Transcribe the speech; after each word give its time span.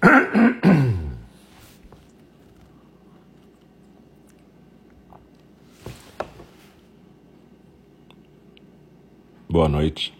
Boa 9.48 9.68
noite. 9.68 10.12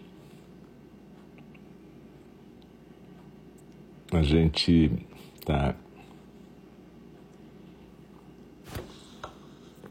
A 4.11 4.21
gente 4.21 4.91
está 5.39 5.73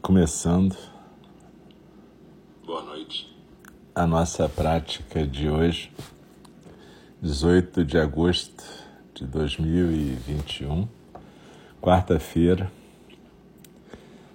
começando. 0.01 0.77
Boa 2.65 2.83
noite. 2.83 3.35
A 3.93 4.07
nossa 4.07 4.47
prática 4.47 5.27
de 5.27 5.49
hoje, 5.49 5.91
18 7.21 7.83
de 7.83 7.97
agosto 7.97 8.80
de 9.21 9.27
2021, 9.27 10.87
quarta-feira, 11.79 12.71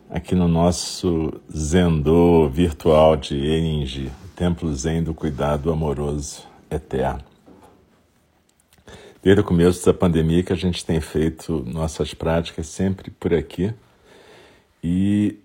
aqui 0.08 0.32
no 0.36 0.46
nosso 0.46 1.40
Zendô 1.52 2.48
virtual 2.48 3.16
de 3.16 3.34
Eningi, 3.34 4.12
Templo 4.36 4.72
Zen 4.72 5.02
do 5.02 5.12
Cuidado 5.12 5.72
Amoroso 5.72 6.44
Eterno. 6.70 7.24
Desde 9.20 9.40
o 9.40 9.44
começo 9.44 9.84
da 9.84 9.92
pandemia 9.92 10.44
que 10.44 10.52
a 10.52 10.56
gente 10.56 10.84
tem 10.84 11.00
feito 11.00 11.64
nossas 11.66 12.14
práticas 12.14 12.68
sempre 12.68 13.10
por 13.10 13.34
aqui. 13.34 13.74
E 14.84 15.36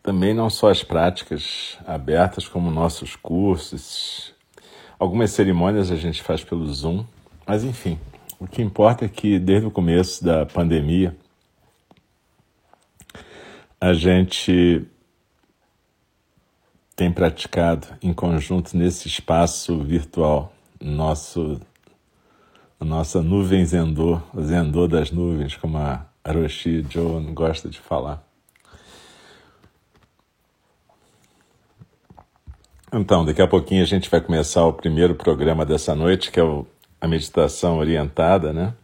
também 0.00 0.32
não 0.32 0.48
só 0.48 0.70
as 0.70 0.84
práticas 0.84 1.76
abertas, 1.84 2.46
como 2.46 2.70
nossos 2.70 3.16
cursos, 3.16 4.32
algumas 4.96 5.32
cerimônias 5.32 5.90
a 5.90 5.96
gente 5.96 6.22
faz 6.22 6.44
pelo 6.44 6.72
Zoom, 6.72 7.04
mas 7.48 7.64
enfim, 7.64 7.98
o 8.38 8.46
que 8.46 8.60
importa 8.60 9.06
é 9.06 9.08
que 9.08 9.38
desde 9.38 9.66
o 9.66 9.70
começo 9.70 10.22
da 10.22 10.44
pandemia 10.44 11.16
a 13.80 13.94
gente 13.94 14.86
tem 16.94 17.10
praticado 17.10 17.86
em 18.02 18.12
conjunto 18.12 18.76
nesse 18.76 19.08
espaço 19.08 19.82
virtual, 19.82 20.52
nosso, 20.78 21.58
a 22.78 22.84
nossa 22.84 23.22
nuvem 23.22 23.64
Zendô, 23.64 24.20
o 24.34 24.42
Zendô 24.42 24.86
das 24.86 25.10
nuvens, 25.10 25.56
como 25.56 25.78
a 25.78 26.04
Aroshi 26.22 26.84
Joan 26.90 27.32
gosta 27.32 27.70
de 27.70 27.78
falar. 27.78 28.22
Então, 32.92 33.24
daqui 33.24 33.40
a 33.40 33.46
pouquinho 33.46 33.82
a 33.82 33.86
gente 33.86 34.10
vai 34.10 34.20
começar 34.20 34.66
o 34.66 34.72
primeiro 34.72 35.14
programa 35.14 35.64
dessa 35.64 35.94
noite, 35.94 36.30
que 36.30 36.40
é 36.40 36.42
o, 36.42 36.66
a 37.00 37.06
meditação 37.06 37.78
orientada, 37.78 38.52
né? 38.52 38.74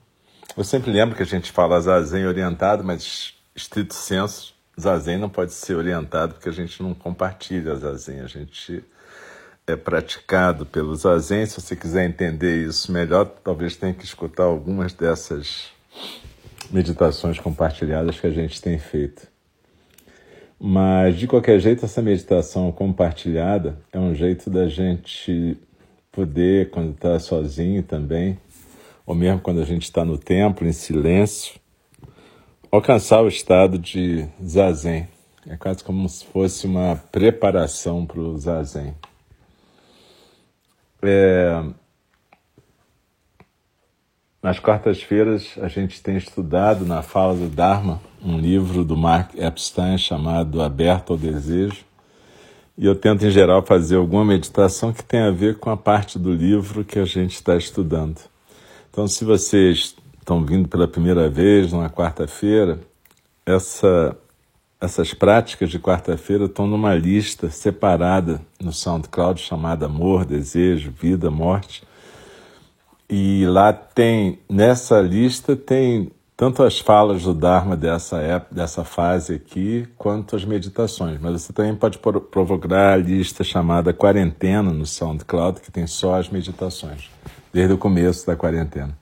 Eu 0.57 0.65
sempre 0.65 0.91
lembro 0.91 1.17
que 1.17 1.23
a 1.23 1.27
gente 1.27 1.51
fala 1.51 1.81
zazen 1.81 2.27
orientado, 2.27 2.85
mas 2.85 3.35
estrito 3.55 3.95
senso, 3.95 4.55
zazen 4.81 5.19
não 5.19 5.29
pode 5.29 5.53
ser 5.53 5.75
orientado 5.75 6.35
porque 6.35 6.49
a 6.49 6.53
gente 6.53 6.83
não 6.83 6.95
compartilha 6.95 7.75
zazen, 7.75 8.21
a 8.21 8.27
gente 8.27 8.85
é 9.67 9.77
praticado 9.77 10.67
pelo 10.67 10.95
zazen. 10.95 11.47
Se 11.47 11.61
você 11.61 11.75
quiser 11.75 12.05
entender 12.07 12.67
isso 12.67 12.93
melhor, 12.93 13.27
talvez 13.43 13.77
tenha 13.77 13.95
que 13.95 14.05
escutar 14.05 14.45
algumas 14.45 14.93
dessas 14.93 15.73
meditações 16.71 17.39
compartilhadas 17.39 18.21
que 18.21 18.27
a 18.27 18.31
gente 18.31 18.61
tem 18.61 18.79
feito. 18.79 19.27
Mas, 20.59 21.17
de 21.17 21.27
qualquer 21.27 21.59
jeito, 21.59 21.85
essa 21.85 22.01
meditação 22.01 22.71
compartilhada 22.73 23.79
é 23.93 23.99
um 23.99 24.15
jeito 24.15 24.49
da 24.49 24.69
gente 24.69 25.59
poder, 26.15 26.71
quando 26.71 26.93
está 26.93 27.19
sozinho 27.19 27.83
também, 27.83 28.39
ou 29.05 29.15
mesmo 29.15 29.41
quando 29.41 29.61
a 29.61 29.65
gente 29.65 29.83
está 29.83 30.05
no 30.05 30.17
templo, 30.17 30.67
em 30.67 30.73
silêncio, 30.73 31.55
alcançar 32.71 33.23
o 33.23 33.29
estado 33.29 33.79
de 33.79 34.27
zazen. 34.43 35.09
É 35.47 35.57
quase 35.57 35.85
como 35.85 36.09
se 36.09 36.25
fosse 36.25 36.67
uma 36.67 36.97
preparação 37.13 38.07
para 38.07 38.21
o 38.21 38.39
zazen. 38.39 38.95
É... 41.03 41.63
Nas 44.43 44.59
quartas-feiras, 44.59 45.55
a 45.59 45.69
gente 45.69 46.03
tem 46.03 46.17
estudado 46.17 46.85
na 46.85 47.03
Fala 47.03 47.35
do 47.35 47.49
Dharma 47.49 48.01
um 48.23 48.39
livro 48.39 48.85
do 48.85 48.97
Mark 48.97 49.35
Epstein 49.35 49.99
chamado 49.99 50.63
Aberto 50.63 51.13
ao 51.13 51.19
Desejo. 51.19 51.85
E 52.77 52.87
eu 52.87 52.97
tento, 52.97 53.25
em 53.25 53.31
geral, 53.31 53.63
fazer 53.63 53.97
alguma 53.97 54.25
meditação 54.25 54.93
que 54.93 55.03
tenha 55.03 55.29
a 55.29 55.31
ver 55.31 55.59
com 55.59 55.71
a 55.71 55.77
parte 55.77 56.19
do 56.19 56.33
livro 56.33 56.85
que 56.85 56.99
a 56.99 57.05
gente 57.05 57.35
está 57.35 57.57
estudando. 57.57 58.21
Então, 58.91 59.07
se 59.07 59.25
vocês 59.25 59.95
estão 60.19 60.45
vindo 60.45 60.69
pela 60.69 60.89
primeira 60.89 61.29
vez 61.29 61.73
numa 61.73 61.89
quarta-feira, 61.89 62.81
essa, 63.47 64.17
essas 64.81 65.15
práticas 65.15 65.71
de 65.71 65.79
quarta-feira 65.79 66.47
estão 66.47 66.67
numa 66.67 66.95
lista 66.95 67.49
separada 67.49 68.41
no 68.61 68.73
SoundCloud 68.73 69.41
chamada 69.41 69.87
Amor, 69.87 70.25
Desejo, 70.25 70.91
Vida, 70.91 71.31
Morte. 71.31 71.85
E 73.09 73.47
lá 73.47 73.73
tem, 73.73 74.41
nessa 74.49 75.01
lista 75.01 75.55
tem 75.55 76.11
tanto 76.37 76.63
as 76.63 76.79
falas 76.79 77.23
do 77.23 77.33
Dharma 77.33 77.77
dessa 77.77 78.19
época, 78.19 78.55
dessa 78.55 78.85
fase 78.85 79.35
aqui, 79.35 79.89
quanto 79.97 80.35
as 80.35 80.45
meditações. 80.45 81.21
Mas 81.21 81.43
você 81.43 81.53
também 81.53 81.75
pode 81.75 81.99
provocar 81.99 82.93
a 82.93 82.97
lista 82.97 83.45
chamada 83.45 83.93
Quarentena 83.93 84.73
no 84.73 84.85
SoundCloud, 84.85 85.61
que 85.61 85.71
tem 85.71 85.87
só 85.87 86.17
as 86.17 86.29
meditações, 86.29 87.09
desde 87.53 87.73
o 87.73 87.79
começo 87.79 88.27
da 88.27 88.35
quarentena 88.35 88.97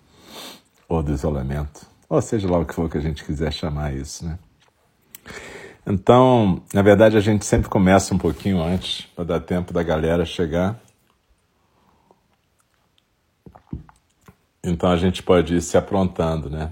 ou 0.88 1.02
do 1.02 1.10
isolamento, 1.10 1.86
ou 2.06 2.20
seja 2.20 2.50
lá 2.50 2.58
o 2.58 2.66
que 2.66 2.74
for 2.74 2.90
que 2.90 2.98
a 2.98 3.00
gente 3.00 3.24
quiser 3.24 3.50
chamar 3.50 3.94
isso, 3.94 4.26
né? 4.26 4.38
Então, 5.86 6.62
na 6.72 6.82
verdade, 6.82 7.16
a 7.16 7.20
gente 7.20 7.44
sempre 7.46 7.68
começa 7.68 8.14
um 8.14 8.18
pouquinho 8.18 8.62
antes, 8.62 9.06
para 9.16 9.24
dar 9.24 9.40
tempo 9.40 9.72
da 9.72 9.82
galera 9.82 10.24
chegar. 10.24 10.78
Então 14.62 14.90
a 14.90 14.96
gente 14.96 15.22
pode 15.22 15.56
ir 15.56 15.62
se 15.62 15.76
aprontando, 15.76 16.48
né? 16.48 16.70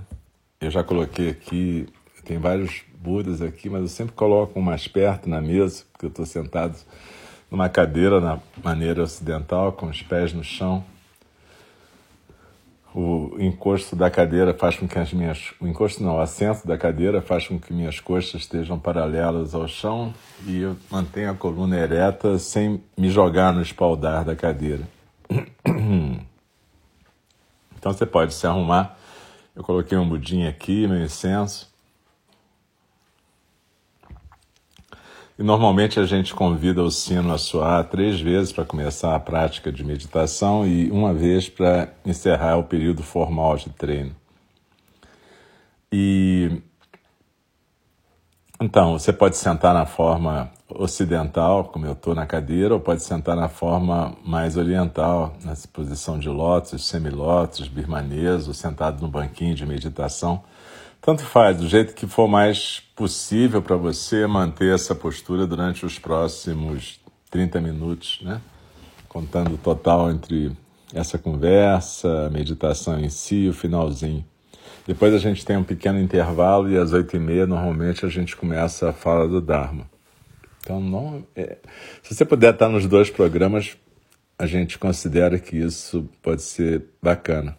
Eu 0.60 0.70
já 0.70 0.84
coloquei 0.84 1.30
aqui, 1.30 1.88
tem 2.24 2.38
vários 2.38 2.82
Budas 3.00 3.40
aqui, 3.40 3.70
mas 3.70 3.80
eu 3.80 3.88
sempre 3.88 4.14
coloco 4.14 4.58
um 4.58 4.62
mais 4.62 4.86
perto 4.86 5.26
na 5.26 5.40
mesa, 5.40 5.84
porque 5.90 6.04
eu 6.04 6.10
estou 6.10 6.26
sentado 6.26 6.76
numa 7.50 7.66
cadeira 7.66 8.20
na 8.20 8.38
maneira 8.62 9.02
ocidental, 9.02 9.72
com 9.72 9.86
os 9.86 10.02
pés 10.02 10.34
no 10.34 10.44
chão 10.44 10.84
o 12.94 13.36
encosto 13.38 13.94
da 13.94 14.10
cadeira 14.10 14.52
faz 14.52 14.76
com 14.76 14.88
que 14.88 14.98
as 14.98 15.12
minhas. 15.12 15.52
O 15.60 15.66
encosto 15.66 16.02
não, 16.02 16.16
o 16.16 16.20
assento 16.20 16.66
da 16.66 16.76
cadeira 16.76 17.22
faz 17.22 17.46
com 17.46 17.58
que 17.58 17.72
minhas 17.72 18.00
coxas 18.00 18.42
estejam 18.42 18.78
paralelas 18.78 19.54
ao 19.54 19.68
chão 19.68 20.12
e 20.44 20.62
eu 20.62 20.76
mantenho 20.90 21.30
a 21.30 21.34
coluna 21.34 21.78
ereta 21.78 22.38
sem 22.38 22.82
me 22.96 23.08
jogar 23.08 23.52
no 23.52 23.62
espaldar 23.62 24.24
da 24.24 24.34
cadeira. 24.34 24.88
Então 27.78 27.94
você 27.94 28.04
pode 28.04 28.34
se 28.34 28.46
arrumar. 28.46 28.94
Eu 29.54 29.64
coloquei 29.64 29.98
um 29.98 30.08
budinho 30.08 30.48
aqui, 30.48 30.86
meu 30.86 31.02
incenso. 31.02 31.70
E 35.38 35.42
normalmente 35.42 35.98
a 35.98 36.04
gente 36.04 36.34
convida 36.34 36.82
o 36.82 36.90
sino 36.90 37.32
a 37.32 37.38
soar 37.38 37.88
três 37.88 38.20
vezes 38.20 38.52
para 38.52 38.64
começar 38.64 39.16
a 39.16 39.20
prática 39.20 39.72
de 39.72 39.82
meditação 39.82 40.66
e 40.66 40.90
uma 40.90 41.14
vez 41.14 41.48
para 41.48 41.94
encerrar 42.04 42.58
o 42.58 42.64
período 42.64 43.02
formal 43.02 43.56
de 43.56 43.70
treino. 43.70 44.14
E 45.90 46.60
então, 48.60 48.98
você 48.98 49.12
pode 49.12 49.36
sentar 49.36 49.72
na 49.72 49.86
forma 49.86 50.50
ocidental, 50.68 51.64
como 51.64 51.86
eu 51.86 51.92
estou 51.92 52.14
na 52.14 52.26
cadeira, 52.26 52.74
ou 52.74 52.80
pode 52.80 53.02
sentar 53.02 53.34
na 53.34 53.48
forma 53.48 54.14
mais 54.24 54.56
oriental, 54.56 55.34
na 55.44 55.54
posição 55.72 56.18
de 56.18 56.28
lótus, 56.28 56.86
semilótus, 56.86 57.68
birmanês, 57.68 58.46
ou 58.46 58.54
sentado 58.54 59.00
no 59.00 59.08
banquinho 59.08 59.54
de 59.54 59.64
meditação. 59.66 60.42
Tanto 61.00 61.22
faz, 61.22 61.56
do 61.56 61.66
jeito 61.66 61.94
que 61.94 62.06
for 62.06 62.28
mais 62.28 62.82
possível 62.94 63.62
para 63.62 63.76
você 63.76 64.26
manter 64.26 64.74
essa 64.74 64.94
postura 64.94 65.46
durante 65.46 65.86
os 65.86 65.98
próximos 65.98 67.00
30 67.30 67.60
minutos, 67.60 68.20
né? 68.22 68.40
Contando 69.08 69.54
o 69.54 69.58
total 69.58 70.10
entre 70.10 70.52
essa 70.94 71.16
conversa, 71.16 72.26
a 72.26 72.30
meditação 72.30 73.00
em 73.00 73.08
si 73.08 73.36
e 73.36 73.48
o 73.48 73.54
finalzinho. 73.54 74.24
Depois 74.86 75.14
a 75.14 75.18
gente 75.18 75.44
tem 75.44 75.56
um 75.56 75.64
pequeno 75.64 76.00
intervalo 76.00 76.70
e 76.70 76.76
às 76.76 76.92
oito 76.92 77.16
e 77.16 77.18
meia 77.18 77.46
normalmente 77.46 78.04
a 78.04 78.08
gente 78.08 78.36
começa 78.36 78.90
a 78.90 78.92
fala 78.92 79.28
do 79.28 79.40
Dharma. 79.40 79.88
Então, 80.62 80.80
não, 80.80 81.24
é, 81.34 81.58
se 82.02 82.14
você 82.14 82.24
puder 82.24 82.52
estar 82.52 82.68
nos 82.68 82.86
dois 82.86 83.08
programas, 83.08 83.76
a 84.38 84.46
gente 84.46 84.78
considera 84.78 85.38
que 85.38 85.56
isso 85.56 86.08
pode 86.22 86.42
ser 86.42 86.84
bacana. 87.02 87.56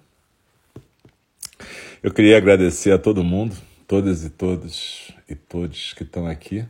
Eu 2.01 2.11
queria 2.11 2.37
agradecer 2.37 2.91
a 2.91 2.97
todo 2.97 3.23
mundo, 3.23 3.55
todas 3.87 4.23
e 4.23 4.29
todos 4.29 5.11
e 5.29 5.35
todos 5.35 5.93
que 5.93 6.03
estão 6.03 6.25
aqui, 6.25 6.65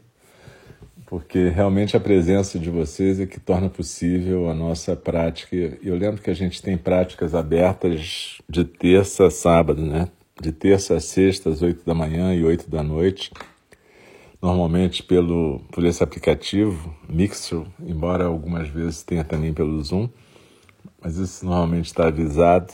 porque 1.06 1.50
realmente 1.50 1.96
a 1.96 2.00
presença 2.00 2.60
de 2.60 2.70
vocês 2.70 3.20
é 3.20 3.26
que 3.26 3.40
torna 3.40 3.70
possível 3.70 4.50
a 4.50 4.54
nossa 4.54 4.96
prática. 4.96 5.56
Eu 5.82 5.96
lembro 5.96 6.22
que 6.22 6.30
a 6.30 6.34
gente 6.34 6.62
tem 6.62 6.78
práticas 6.78 7.34
abertas 7.34 8.38
de 8.50 8.66
terça 8.66 9.28
a 9.28 9.32
sábado, 9.32 9.82
né? 9.82 10.10
De 10.42 10.52
terça 10.52 10.96
a 10.96 11.00
sexta, 11.00 11.52
às 11.52 11.62
oito 11.62 11.86
da 11.86 11.94
manhã 11.94 12.34
e 12.34 12.44
oito 12.44 12.68
da 12.68 12.82
noite. 12.82 13.32
Normalmente 14.42 15.04
pelo, 15.04 15.60
por 15.72 15.84
esse 15.86 16.04
aplicativo, 16.04 16.96
Mixer, 17.08 17.62
embora 17.80 18.26
algumas 18.26 18.68
vezes 18.68 19.04
tenha 19.04 19.24
também 19.24 19.54
pelo 19.54 19.80
Zoom, 19.84 20.10
mas 21.00 21.18
isso 21.18 21.46
normalmente 21.46 21.86
está 21.86 22.08
avisado. 22.08 22.74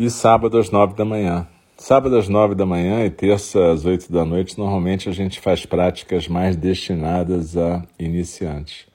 E 0.00 0.10
sábado 0.10 0.58
às 0.58 0.68
nove 0.68 0.96
da 0.96 1.04
manhã. 1.04 1.46
Sábado 1.76 2.16
às 2.16 2.28
nove 2.28 2.56
da 2.56 2.66
manhã 2.66 3.04
e 3.04 3.10
terça 3.10 3.70
às 3.70 3.84
oito 3.84 4.12
da 4.12 4.24
noite, 4.24 4.58
normalmente 4.58 5.08
a 5.08 5.12
gente 5.12 5.38
faz 5.38 5.64
práticas 5.64 6.26
mais 6.26 6.56
destinadas 6.56 7.56
a 7.56 7.86
iniciantes. 8.00 8.88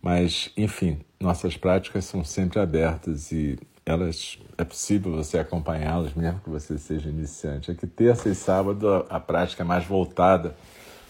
Mas, 0.00 0.52
enfim, 0.56 1.00
nossas 1.18 1.56
práticas 1.56 2.04
são 2.04 2.22
sempre 2.22 2.60
abertas 2.60 3.32
e 3.32 3.58
elas 3.90 4.38
é 4.56 4.64
possível 4.64 5.12
você 5.12 5.38
acompanhá-las 5.38 6.14
mesmo 6.14 6.40
que 6.40 6.50
você 6.50 6.78
seja 6.78 7.08
iniciante. 7.08 7.70
É 7.70 7.74
que 7.74 7.86
terça 7.86 8.28
e 8.28 8.34
sábado 8.34 8.88
a, 8.88 9.16
a 9.16 9.20
prática 9.20 9.62
é 9.62 9.66
mais 9.66 9.84
voltada 9.84 10.54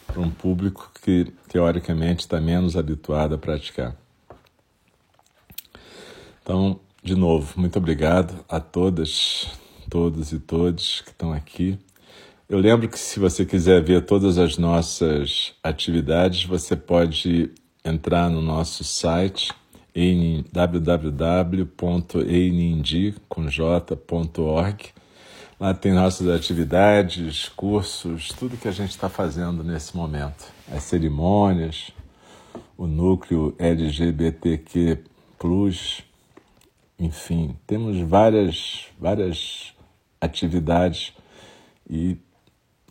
para 0.06 0.20
um 0.20 0.30
público 0.30 0.90
que 1.02 1.32
teoricamente 1.48 2.20
está 2.20 2.40
menos 2.40 2.76
habituado 2.76 3.34
a 3.34 3.38
praticar. 3.38 3.94
Então, 6.42 6.80
de 7.02 7.14
novo, 7.14 7.60
muito 7.60 7.78
obrigado 7.78 8.44
a 8.48 8.58
todas 8.58 9.48
todos 9.88 10.32
e 10.32 10.38
todos 10.38 11.00
que 11.00 11.10
estão 11.10 11.32
aqui. 11.32 11.76
Eu 12.48 12.58
lembro 12.58 12.88
que 12.88 12.98
se 12.98 13.18
você 13.18 13.44
quiser 13.44 13.82
ver 13.82 14.04
todas 14.04 14.38
as 14.38 14.56
nossas 14.56 15.52
atividades, 15.62 16.44
você 16.44 16.76
pode 16.76 17.50
entrar 17.84 18.30
no 18.30 18.40
nosso 18.40 18.84
site 18.84 19.52
em. 20.00 20.44
Lá 25.58 25.74
tem 25.74 25.92
nossas 25.92 26.28
atividades, 26.28 27.48
cursos, 27.50 28.28
tudo 28.28 28.56
que 28.56 28.66
a 28.66 28.72
gente 28.72 28.90
está 28.90 29.10
fazendo 29.10 29.62
nesse 29.62 29.94
momento. 29.94 30.50
As 30.72 30.84
cerimônias, 30.84 31.92
o 32.78 32.86
núcleo 32.86 33.54
LGBTQ+, 33.58 35.04
enfim, 36.98 37.56
temos 37.66 37.98
várias, 38.00 38.86
várias 38.98 39.74
atividades 40.20 41.12
e 41.88 42.16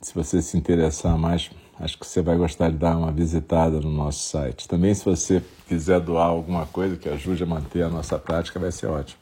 se 0.01 0.13
você 0.13 0.41
se 0.41 0.57
interessar 0.57 1.17
mais, 1.17 1.49
acho 1.79 1.97
que 1.97 2.05
você 2.05 2.21
vai 2.21 2.35
gostar 2.35 2.69
de 2.69 2.77
dar 2.77 2.97
uma 2.97 3.11
visitada 3.11 3.79
no 3.79 3.89
nosso 3.89 4.29
site. 4.29 4.67
Também 4.67 4.93
se 4.93 5.05
você 5.05 5.41
quiser 5.67 5.99
doar 5.99 6.27
alguma 6.27 6.65
coisa 6.65 6.97
que 6.97 7.07
ajude 7.07 7.43
a 7.43 7.45
manter 7.45 7.83
a 7.83 7.89
nossa 7.89 8.19
prática, 8.19 8.59
vai 8.59 8.71
ser 8.71 8.87
ótimo. 8.87 9.19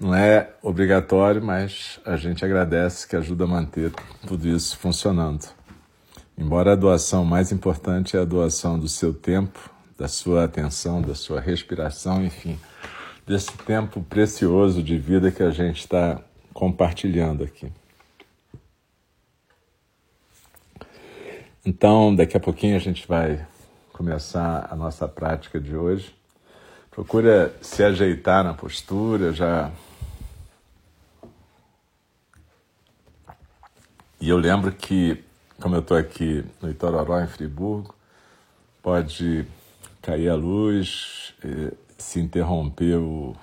Não 0.00 0.14
é 0.14 0.50
obrigatório, 0.62 1.42
mas 1.42 2.00
a 2.04 2.16
gente 2.16 2.44
agradece 2.44 3.06
que 3.06 3.14
ajuda 3.14 3.44
a 3.44 3.46
manter 3.46 3.92
tudo 4.26 4.48
isso 4.48 4.76
funcionando. 4.76 5.46
Embora 6.36 6.72
a 6.72 6.76
doação 6.76 7.24
mais 7.24 7.52
importante 7.52 8.16
é 8.16 8.20
a 8.20 8.24
doação 8.24 8.78
do 8.78 8.88
seu 8.88 9.14
tempo, 9.14 9.70
da 9.96 10.08
sua 10.08 10.44
atenção, 10.44 11.00
da 11.00 11.14
sua 11.14 11.40
respiração, 11.40 12.24
enfim, 12.24 12.58
desse 13.24 13.52
tempo 13.58 14.02
precioso 14.02 14.82
de 14.82 14.98
vida 14.98 15.30
que 15.30 15.42
a 15.42 15.50
gente 15.50 15.80
está 15.80 16.20
compartilhando 16.52 17.44
aqui. 17.44 17.70
Então, 21.66 22.14
daqui 22.14 22.36
a 22.36 22.40
pouquinho 22.40 22.76
a 22.76 22.78
gente 22.78 23.08
vai 23.08 23.46
começar 23.90 24.68
a 24.70 24.76
nossa 24.76 25.08
prática 25.08 25.58
de 25.58 25.74
hoje. 25.74 26.14
Procura 26.90 27.56
se 27.62 27.82
ajeitar 27.82 28.44
na 28.44 28.52
postura, 28.52 29.32
já. 29.32 29.70
E 34.20 34.28
eu 34.28 34.36
lembro 34.36 34.70
que, 34.72 35.24
como 35.58 35.74
eu 35.74 35.80
estou 35.80 35.96
aqui 35.96 36.44
no 36.60 36.68
Itororó, 36.68 37.18
em 37.22 37.28
Friburgo, 37.28 37.94
pode 38.82 39.46
cair 40.02 40.28
a 40.28 40.34
luz, 40.34 41.34
se 41.96 42.20
interromper 42.20 42.98
o, 42.98 43.34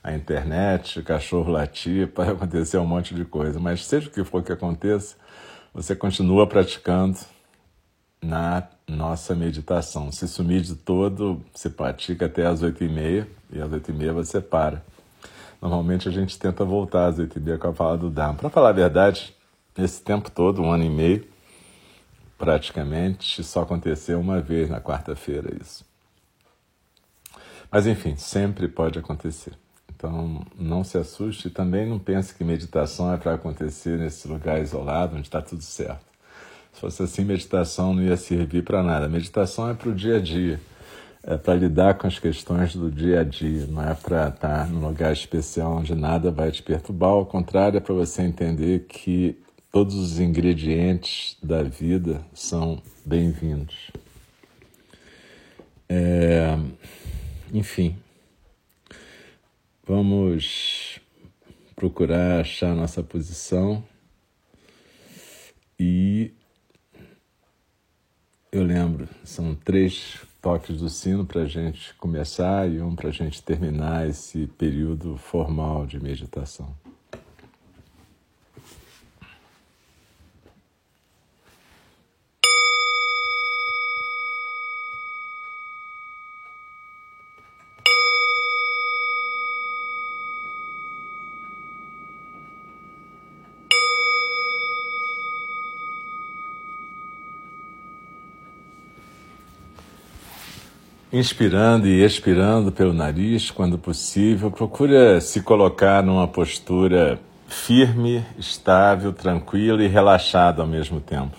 a 0.00 0.14
internet, 0.14 1.00
o 1.00 1.02
cachorro 1.02 1.50
latir, 1.50 2.06
pode 2.14 2.30
acontecer 2.30 2.78
um 2.78 2.86
monte 2.86 3.16
de 3.16 3.24
coisa. 3.24 3.58
Mas 3.58 3.84
seja 3.84 4.08
o 4.08 4.12
que 4.12 4.22
for 4.22 4.44
que 4.44 4.52
aconteça, 4.52 5.16
você 5.74 5.96
continua 5.96 6.46
praticando 6.46 7.18
na 8.20 8.68
nossa 8.86 9.34
meditação. 9.34 10.10
Se 10.10 10.26
sumir 10.26 10.62
de 10.62 10.74
todo, 10.74 11.42
você 11.54 11.70
pratica 11.70 12.26
até 12.26 12.46
às 12.46 12.62
oito 12.62 12.82
e 12.82 12.88
meia 12.88 13.28
e 13.52 13.60
às 13.60 13.72
oito 13.72 13.90
e 13.90 13.94
meia 13.94 14.12
você 14.12 14.40
para. 14.40 14.82
Normalmente 15.60 16.08
a 16.08 16.12
gente 16.12 16.38
tenta 16.38 16.64
voltar 16.64 17.06
às 17.06 17.18
oito 17.18 17.38
e 17.38 17.40
meia 17.42 17.58
com 17.58 17.68
a 17.68 17.74
fala 17.74 17.98
do 17.98 18.10
Dharma. 18.10 18.34
Para 18.34 18.50
falar 18.50 18.70
a 18.70 18.72
verdade, 18.72 19.34
esse 19.76 20.02
tempo 20.02 20.30
todo, 20.30 20.62
um 20.62 20.70
ano 20.70 20.84
e 20.84 20.90
meio, 20.90 21.26
praticamente, 22.36 23.42
só 23.42 23.62
aconteceu 23.62 24.20
uma 24.20 24.40
vez 24.40 24.68
na 24.70 24.80
quarta-feira 24.80 25.54
isso. 25.60 25.84
Mas 27.70 27.86
enfim, 27.86 28.16
sempre 28.16 28.68
pode 28.68 28.98
acontecer. 28.98 29.52
Então, 29.94 30.46
não 30.56 30.84
se 30.84 30.96
assuste 30.96 31.48
e 31.48 31.50
também 31.50 31.84
não 31.84 31.98
pense 31.98 32.32
que 32.32 32.44
meditação 32.44 33.12
é 33.12 33.16
para 33.16 33.34
acontecer 33.34 33.98
nesse 33.98 34.28
lugar 34.28 34.60
isolado, 34.60 35.16
onde 35.16 35.26
está 35.26 35.42
tudo 35.42 35.62
certo. 35.62 36.07
Se 36.72 36.80
fosse 36.80 37.02
assim, 37.02 37.24
meditação 37.24 37.94
não 37.94 38.02
ia 38.02 38.16
servir 38.16 38.62
para 38.62 38.82
nada. 38.82 39.08
Meditação 39.08 39.68
é 39.68 39.74
para 39.74 39.88
o 39.88 39.94
dia 39.94 40.16
a 40.16 40.20
dia, 40.20 40.60
é 41.22 41.36
para 41.36 41.54
lidar 41.54 41.94
com 41.94 42.06
as 42.06 42.18
questões 42.18 42.74
do 42.74 42.90
dia 42.90 43.20
a 43.20 43.24
dia, 43.24 43.66
não 43.66 43.82
é 43.82 43.94
para 43.94 44.28
estar 44.28 44.64
tá 44.64 44.66
num 44.66 44.86
lugar 44.86 45.12
especial 45.12 45.76
onde 45.78 45.94
nada 45.94 46.30
vai 46.30 46.50
te 46.50 46.62
perturbar. 46.62 47.10
Ao 47.10 47.26
contrário, 47.26 47.78
é 47.78 47.80
para 47.80 47.94
você 47.94 48.22
entender 48.22 48.86
que 48.88 49.36
todos 49.72 49.94
os 49.94 50.20
ingredientes 50.20 51.36
da 51.42 51.62
vida 51.62 52.20
são 52.32 52.80
bem-vindos. 53.04 53.90
É... 55.88 56.56
Enfim. 57.52 57.96
Vamos 59.86 61.00
procurar 61.74 62.40
achar 62.40 62.74
nossa 62.74 63.02
posição 63.02 63.82
e 65.80 66.32
eu 68.50 68.62
lembro, 68.62 69.08
são 69.24 69.54
três 69.54 70.20
toques 70.40 70.80
do 70.80 70.88
sino 70.88 71.26
para 71.26 71.42
a 71.42 71.46
gente 71.46 71.94
começar 71.94 72.68
e 72.70 72.80
um 72.80 72.94
para 72.94 73.08
a 73.08 73.12
gente 73.12 73.42
terminar 73.42 74.08
esse 74.08 74.46
período 74.58 75.16
formal 75.16 75.86
de 75.86 76.00
meditação. 76.00 76.74
Inspirando 101.10 101.86
e 101.86 102.04
expirando 102.04 102.70
pelo 102.70 102.92
nariz, 102.92 103.50
quando 103.50 103.78
possível, 103.78 104.50
procura 104.50 105.22
se 105.22 105.40
colocar 105.40 106.02
numa 106.02 106.28
postura 106.28 107.18
firme, 107.46 108.26
estável, 108.36 109.10
tranquila 109.10 109.82
e 109.82 109.86
relaxada 109.86 110.60
ao 110.60 110.68
mesmo 110.68 111.00
tempo. 111.00 111.34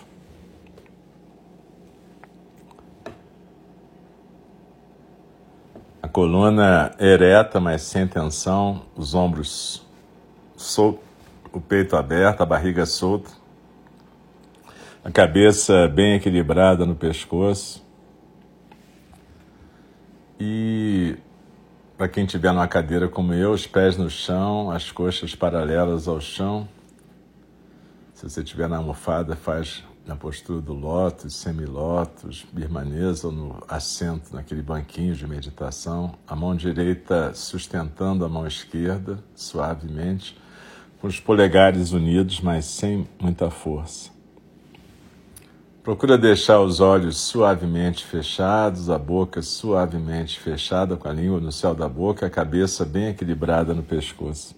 A 6.01 6.07
coluna 6.07 6.95
ereta, 6.99 7.59
mas 7.59 7.83
sem 7.83 8.07
tensão, 8.07 8.81
os 8.95 9.13
ombros 9.13 9.85
soltos, 10.57 11.03
o 11.53 11.61
peito 11.61 11.95
aberto, 11.95 12.41
a 12.41 12.45
barriga 12.45 12.87
solta, 12.87 13.29
a 15.05 15.11
cabeça 15.11 15.87
bem 15.87 16.15
equilibrada 16.15 16.87
no 16.87 16.95
pescoço. 16.95 17.87
E 20.39 21.17
para 21.97 22.07
quem 22.07 22.23
estiver 22.23 22.53
numa 22.53 22.67
cadeira 22.67 23.09
como 23.09 23.33
eu, 23.33 23.51
os 23.51 23.67
pés 23.67 23.97
no 23.97 24.09
chão, 24.09 24.71
as 24.71 24.89
coxas 24.89 25.35
paralelas 25.35 26.07
ao 26.07 26.21
chão. 26.21 26.65
Se 28.13 28.29
você 28.29 28.41
estiver 28.41 28.69
na 28.69 28.77
almofada, 28.77 29.35
faz 29.35 29.83
na 30.05 30.15
postura 30.15 30.61
do 30.61 30.73
lótus, 30.73 31.35
semilótus, 31.35 32.45
birmanesa 32.53 33.27
ou 33.27 33.33
no 33.33 33.63
assento, 33.67 34.33
naquele 34.33 34.61
banquinho 34.61 35.13
de 35.13 35.27
meditação. 35.27 36.15
A 36.25 36.35
mão 36.35 36.55
direita 36.55 37.33
sustentando 37.33 38.23
a 38.23 38.29
mão 38.29 38.47
esquerda, 38.47 39.23
suavemente, 39.35 40.37
com 41.01 41.07
os 41.07 41.19
polegares 41.19 41.91
unidos, 41.91 42.39
mas 42.39 42.65
sem 42.65 43.07
muita 43.19 43.51
força. 43.51 44.18
Procura 45.89 46.19
deixar 46.19 46.61
os 46.61 46.79
olhos 46.79 47.17
suavemente 47.17 48.05
fechados, 48.05 48.91
a 48.91 48.99
boca 48.99 49.41
suavemente 49.41 50.39
fechada, 50.39 50.95
com 50.95 51.07
a 51.07 51.11
língua 51.11 51.39
no 51.39 51.51
céu 51.51 51.73
da 51.73 51.89
boca, 51.89 52.27
a 52.27 52.29
cabeça 52.29 52.85
bem 52.85 53.07
equilibrada 53.07 53.73
no 53.73 53.81
pescoço. 53.81 54.53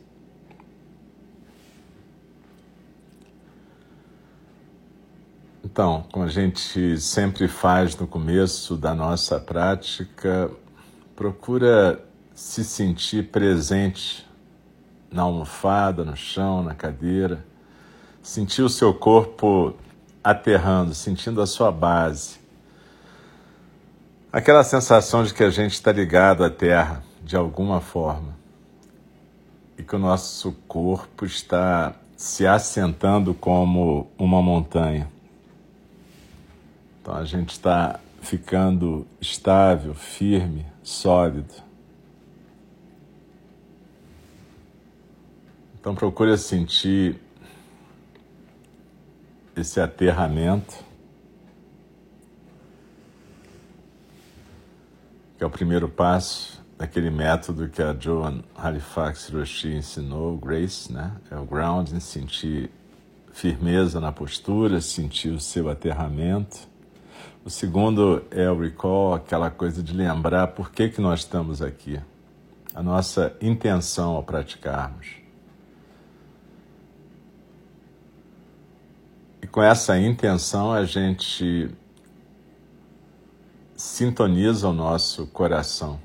Então, 5.64 6.06
como 6.12 6.26
a 6.26 6.28
gente 6.28 7.00
sempre 7.00 7.48
faz 7.48 7.96
no 7.96 8.06
começo 8.06 8.76
da 8.76 8.94
nossa 8.94 9.40
prática, 9.40 10.52
procura 11.16 12.04
se 12.36 12.62
sentir 12.62 13.30
presente 13.30 14.28
na 15.10 15.22
almofada, 15.22 16.04
no 16.04 16.18
chão, 16.18 16.62
na 16.62 16.76
cadeira, 16.76 17.42
sentir 18.22 18.64
o 18.64 18.70
seu 18.70 18.94
corpo 18.94 19.74
aterrando, 20.24 20.94
sentindo 20.94 21.42
a 21.42 21.48
sua 21.48 21.72
base. 21.72 22.40
Aquela 24.32 24.64
sensação 24.64 25.24
de 25.24 25.34
que 25.34 25.44
a 25.44 25.50
gente 25.50 25.74
está 25.74 25.92
ligado 25.92 26.44
à 26.44 26.50
terra 26.50 27.04
de 27.24 27.36
alguma 27.36 27.82
forma 27.82 28.36
e 29.78 29.84
que 29.84 29.96
o 29.96 30.00
nosso 30.00 30.52
corpo 30.68 31.26
está 31.26 31.94
se 32.16 32.46
assentando 32.46 33.34
como 33.34 34.08
uma 34.18 34.42
montanha. 34.42 35.10
Então 37.02 37.16
a 37.16 37.26
gente 37.26 37.50
está 37.50 38.00
ficando 38.22 39.08
estável, 39.20 39.96
firme, 39.96 40.66
sólido. 40.84 41.54
Então 45.80 45.96
procure 45.96 46.38
sentir 46.38 47.20
esse 49.56 49.80
aterramento, 49.80 50.76
que 55.38 55.44
é 55.44 55.48
o 55.48 55.50
primeiro 55.50 55.90
passo 55.90 56.62
daquele 56.78 57.10
método 57.10 57.70
que 57.70 57.82
a 57.82 57.96
Joan 57.98 58.44
Halifax 58.56 59.30
Roshi 59.30 59.70
ensinou, 59.70 60.38
Grace, 60.38 60.92
né? 60.92 61.12
É 61.30 61.36
o 61.36 61.46
grounding, 61.46 62.00
sentir 62.00 62.72
firmeza 63.32 64.00
na 64.00 64.12
postura, 64.12 64.82
sentir 64.82 65.30
o 65.30 65.40
seu 65.40 65.70
aterramento. 65.70 66.68
O 67.46 67.50
segundo 67.50 68.24
é 68.32 68.50
o 68.50 68.60
recall, 68.60 69.14
aquela 69.14 69.50
coisa 69.50 69.82
de 69.82 69.94
lembrar 69.94 70.48
por 70.48 70.72
que, 70.72 70.90
que 70.90 71.02
nós 71.02 71.22
estamos 71.22 71.62
aqui, 71.62 72.00
a 72.74 72.82
nossa 72.82 73.36
intenção 73.42 74.16
ao 74.16 74.24
praticarmos. 74.24 75.21
Com 79.48 79.62
essa 79.62 79.98
intenção 80.00 80.72
a 80.72 80.86
gente 80.86 81.70
sintoniza 83.76 84.68
o 84.68 84.74
nosso 84.74 85.26
coração. 85.28 86.00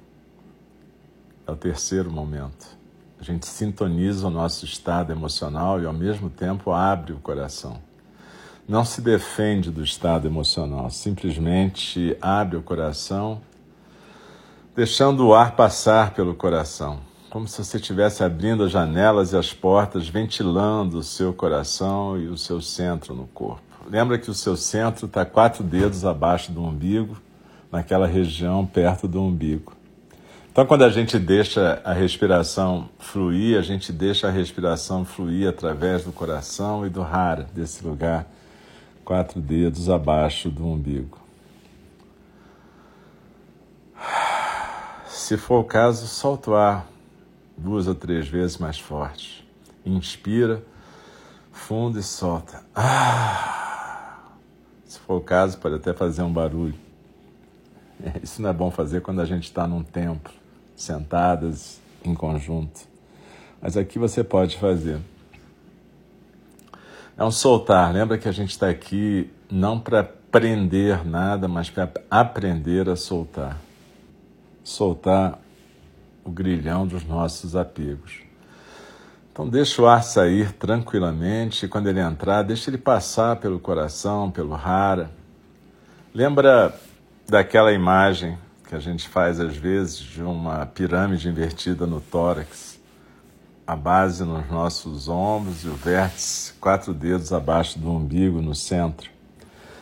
É 1.46 1.50
o 1.50 1.56
terceiro 1.56 2.10
momento. 2.10 2.66
A 3.20 3.22
gente 3.22 3.46
sintoniza 3.46 4.26
o 4.26 4.30
nosso 4.30 4.64
estado 4.64 5.12
emocional 5.12 5.80
e 5.80 5.86
ao 5.86 5.92
mesmo 5.92 6.30
tempo 6.30 6.72
abre 6.72 7.12
o 7.12 7.18
coração. 7.18 7.78
Não 8.68 8.84
se 8.84 9.00
defende 9.00 9.70
do 9.70 9.84
estado 9.84 10.26
emocional, 10.26 10.90
simplesmente 10.90 12.16
abre 12.20 12.56
o 12.56 12.62
coração, 12.62 13.40
deixando 14.74 15.26
o 15.26 15.34
ar 15.34 15.54
passar 15.54 16.12
pelo 16.14 16.34
coração 16.34 17.00
como 17.36 17.46
se 17.46 17.62
você 17.62 17.76
estivesse 17.76 18.24
abrindo 18.24 18.64
as 18.64 18.70
janelas 18.70 19.34
e 19.34 19.36
as 19.36 19.52
portas, 19.52 20.08
ventilando 20.08 20.96
o 20.96 21.02
seu 21.02 21.34
coração 21.34 22.18
e 22.18 22.28
o 22.28 22.38
seu 22.38 22.62
centro 22.62 23.14
no 23.14 23.26
corpo. 23.26 23.60
Lembra 23.90 24.16
que 24.18 24.30
o 24.30 24.34
seu 24.34 24.56
centro 24.56 25.04
está 25.04 25.22
quatro 25.22 25.62
dedos 25.62 26.06
abaixo 26.06 26.50
do 26.50 26.64
umbigo, 26.64 27.14
naquela 27.70 28.06
região 28.06 28.64
perto 28.64 29.06
do 29.06 29.20
umbigo. 29.20 29.74
Então, 30.50 30.64
quando 30.64 30.84
a 30.84 30.88
gente 30.88 31.18
deixa 31.18 31.78
a 31.84 31.92
respiração 31.92 32.88
fluir, 32.98 33.58
a 33.58 33.62
gente 33.62 33.92
deixa 33.92 34.28
a 34.28 34.30
respiração 34.30 35.04
fluir 35.04 35.46
através 35.46 36.04
do 36.04 36.12
coração 36.12 36.86
e 36.86 36.88
do 36.88 37.02
rara, 37.02 37.46
desse 37.52 37.84
lugar, 37.84 38.26
quatro 39.04 39.42
dedos 39.42 39.90
abaixo 39.90 40.48
do 40.48 40.66
umbigo. 40.66 41.18
Se 45.06 45.36
for 45.36 45.60
o 45.60 45.64
caso, 45.64 46.06
solta 46.06 46.50
o 46.50 46.54
ar 46.54 46.95
duas 47.56 47.86
ou 47.86 47.94
três 47.94 48.28
vezes 48.28 48.58
mais 48.58 48.78
forte. 48.78 49.46
Inspira, 49.84 50.62
fundo 51.52 51.98
e 51.98 52.02
solta. 52.02 52.62
Ah! 52.74 54.32
Se 54.84 54.98
for 55.00 55.16
o 55.16 55.20
caso, 55.20 55.58
pode 55.58 55.76
até 55.76 55.92
fazer 55.92 56.22
um 56.22 56.32
barulho. 56.32 56.74
Isso 58.22 58.42
não 58.42 58.50
é 58.50 58.52
bom 58.52 58.70
fazer 58.70 59.00
quando 59.00 59.20
a 59.20 59.24
gente 59.24 59.44
está 59.44 59.66
num 59.66 59.82
templo, 59.82 60.32
sentadas 60.76 61.80
em 62.04 62.14
conjunto. 62.14 62.80
Mas 63.60 63.76
aqui 63.76 63.98
você 63.98 64.22
pode 64.22 64.58
fazer. 64.58 65.00
É 67.16 67.24
um 67.24 67.30
soltar. 67.30 67.92
Lembra 67.92 68.18
que 68.18 68.28
a 68.28 68.32
gente 68.32 68.50
está 68.50 68.68
aqui 68.68 69.30
não 69.50 69.80
para 69.80 70.04
prender 70.04 71.04
nada, 71.04 71.48
mas 71.48 71.70
para 71.70 71.90
aprender 72.10 72.88
a 72.88 72.96
soltar. 72.96 73.58
Soltar 74.62 75.38
o 76.26 76.30
grilhão 76.30 76.86
dos 76.86 77.04
nossos 77.04 77.54
apegos. 77.54 78.20
Então 79.30 79.48
deixa 79.48 79.80
o 79.80 79.86
ar 79.86 80.02
sair 80.02 80.52
tranquilamente 80.52 81.64
e 81.66 81.68
quando 81.68 81.88
ele 81.88 82.00
entrar, 82.00 82.42
deixa 82.42 82.68
ele 82.68 82.78
passar 82.78 83.36
pelo 83.36 83.60
coração, 83.60 84.30
pelo 84.30 84.54
rara. 84.54 85.10
Lembra 86.12 86.74
daquela 87.28 87.72
imagem 87.72 88.36
que 88.66 88.74
a 88.74 88.80
gente 88.80 89.08
faz 89.08 89.38
às 89.38 89.56
vezes 89.56 89.98
de 89.98 90.22
uma 90.22 90.66
pirâmide 90.66 91.28
invertida 91.28 91.86
no 91.86 92.00
tórax, 92.00 92.80
a 93.64 93.76
base 93.76 94.24
nos 94.24 94.48
nossos 94.50 95.08
ombros 95.08 95.64
e 95.64 95.68
o 95.68 95.74
vértice 95.74 96.54
quatro 96.54 96.92
dedos 96.92 97.32
abaixo 97.32 97.78
do 97.78 97.90
umbigo 97.90 98.40
no 98.40 98.54
centro. 98.54 99.10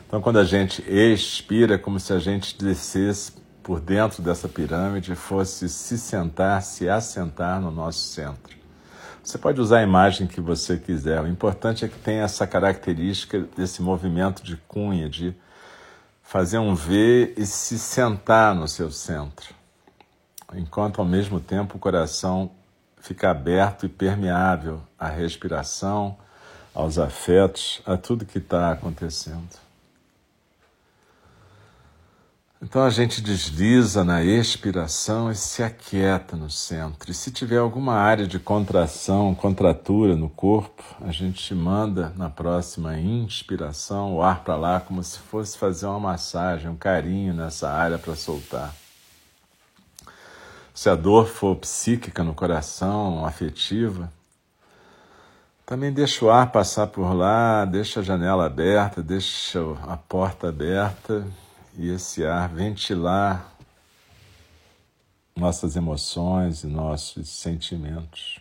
Então 0.07 0.21
quando 0.21 0.39
a 0.39 0.45
gente 0.45 0.83
expira, 0.87 1.77
é 1.77 1.79
como 1.79 1.99
se 1.99 2.13
a 2.13 2.19
gente 2.19 2.59
descesse 2.59 3.44
por 3.65 3.81
dentro 3.81 4.23
dessa 4.23 4.47
pirâmide 4.47 5.15
fosse 5.15 5.71
se 5.71 5.99
sentar, 5.99 6.63
se 6.63 6.87
assentar 6.87 7.61
no 7.61 7.71
nosso 7.71 8.01
centro. 8.01 8.55
Você 9.23 9.39
pode 9.39 9.59
usar 9.59 9.79
a 9.79 9.83
imagem 9.83 10.27
que 10.27 10.39
você 10.39 10.77
quiser. 10.77 11.23
O 11.23 11.27
importante 11.27 11.83
é 11.83 11.89
que 11.89 11.99
tenha 11.99 12.25
essa 12.25 12.47
característica 12.47 13.41
desse 13.57 13.81
movimento 13.81 14.45
de 14.45 14.59
cunha, 14.69 15.09
de 15.09 15.35
fazer 16.23 16.59
um 16.59 16.75
V 16.75 17.33
e 17.39 17.47
se 17.47 17.79
sentar 17.79 18.55
no 18.55 18.69
seu 18.69 18.91
centro, 18.91 19.55
enquanto 20.53 20.99
ao 20.99 21.07
mesmo 21.07 21.41
tempo 21.41 21.77
o 21.77 21.81
coração 21.81 22.51
fica 22.99 23.31
aberto 23.31 23.87
e 23.87 23.89
permeável 23.89 24.83
à 24.99 25.09
respiração, 25.09 26.19
aos 26.75 26.99
afetos, 26.99 27.81
a 27.87 27.97
tudo 27.97 28.27
que 28.27 28.39
está 28.39 28.73
acontecendo. 28.73 29.64
Então 32.65 32.83
a 32.83 32.89
gente 32.89 33.21
desliza 33.21 34.03
na 34.03 34.25
expiração 34.25 35.31
e 35.31 35.35
se 35.35 35.63
aquieta 35.63 36.35
no 36.35 36.49
centro. 36.49 37.11
E 37.11 37.15
se 37.15 37.31
tiver 37.31 37.59
alguma 37.59 37.93
área 37.93 38.27
de 38.27 38.39
contração, 38.39 39.35
contratura 39.35 40.17
no 40.17 40.31
corpo, 40.31 40.83
a 41.03 41.13
gente 41.13 41.55
manda 41.55 42.15
na 42.17 42.31
próxima 42.31 42.99
inspiração 42.99 44.15
o 44.15 44.23
ar 44.23 44.43
para 44.43 44.57
lá 44.57 44.81
como 44.81 45.05
se 45.05 45.19
fosse 45.19 45.59
fazer 45.59 45.85
uma 45.85 46.01
massagem, 46.01 46.71
um 46.71 46.75
carinho 46.75 47.35
nessa 47.35 47.71
área 47.71 47.99
para 47.99 48.17
soltar. 48.17 48.75
Se 50.73 50.89
a 50.89 50.95
dor 50.95 51.27
for 51.27 51.57
psíquica 51.57 52.25
no 52.25 52.33
coração, 52.33 53.27
afetiva, 53.27 54.11
também 55.67 55.93
deixa 55.93 56.25
o 56.25 56.31
ar 56.31 56.51
passar 56.51 56.87
por 56.87 57.13
lá, 57.13 57.67
deixa 57.67 58.01
a 58.01 58.03
janela 58.03 58.47
aberta, 58.47 59.03
deixa 59.03 59.61
a 59.87 59.99
porta 59.99 60.49
aberta 60.49 61.27
e 61.77 61.89
esse 61.91 62.25
ar 62.25 62.49
ventilar 62.49 63.53
nossas 65.37 65.75
emoções 65.77 66.63
e 66.63 66.67
nossos 66.67 67.29
sentimentos. 67.29 68.39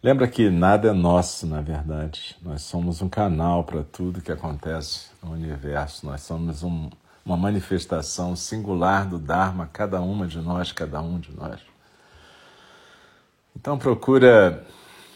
Lembra 0.00 0.28
que 0.28 0.48
nada 0.48 0.90
é 0.90 0.92
nosso, 0.92 1.44
na 1.44 1.60
verdade. 1.60 2.36
Nós 2.40 2.62
somos 2.62 3.02
um 3.02 3.08
canal 3.08 3.64
para 3.64 3.82
tudo 3.82 4.20
que 4.20 4.30
acontece 4.30 5.08
no 5.20 5.32
universo. 5.32 6.06
Nós 6.06 6.20
somos 6.20 6.62
um, 6.62 6.88
uma 7.26 7.36
manifestação 7.36 8.36
singular 8.36 9.08
do 9.08 9.18
Dharma, 9.18 9.68
cada 9.72 10.00
uma 10.00 10.26
de 10.28 10.38
nós, 10.38 10.70
cada 10.70 11.00
um 11.00 11.18
de 11.18 11.32
nós. 11.32 11.60
Então 13.56 13.76
procura 13.76 14.64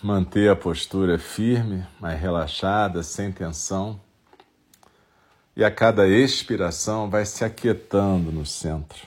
manter 0.03 0.51
a 0.51 0.57
postura 0.57 1.17
firme, 1.17 1.87
mas 2.01 2.21
relaxada, 2.21 3.05
sem 3.05 3.31
tensão 3.31 4.01
e 5.55 5.65
a 5.65 5.71
cada 5.71 6.09
expiração 6.09 7.11
vai 7.11 7.25
se 7.27 7.45
aquietando 7.45 8.33
no 8.33 8.47
centro. 8.47 9.07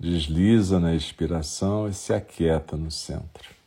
Desliza 0.00 0.78
na 0.78 0.94
expiração 0.94 1.88
e 1.88 1.92
se 1.92 2.12
aquieta 2.12 2.76
no 2.76 2.90
centro. 2.90 3.58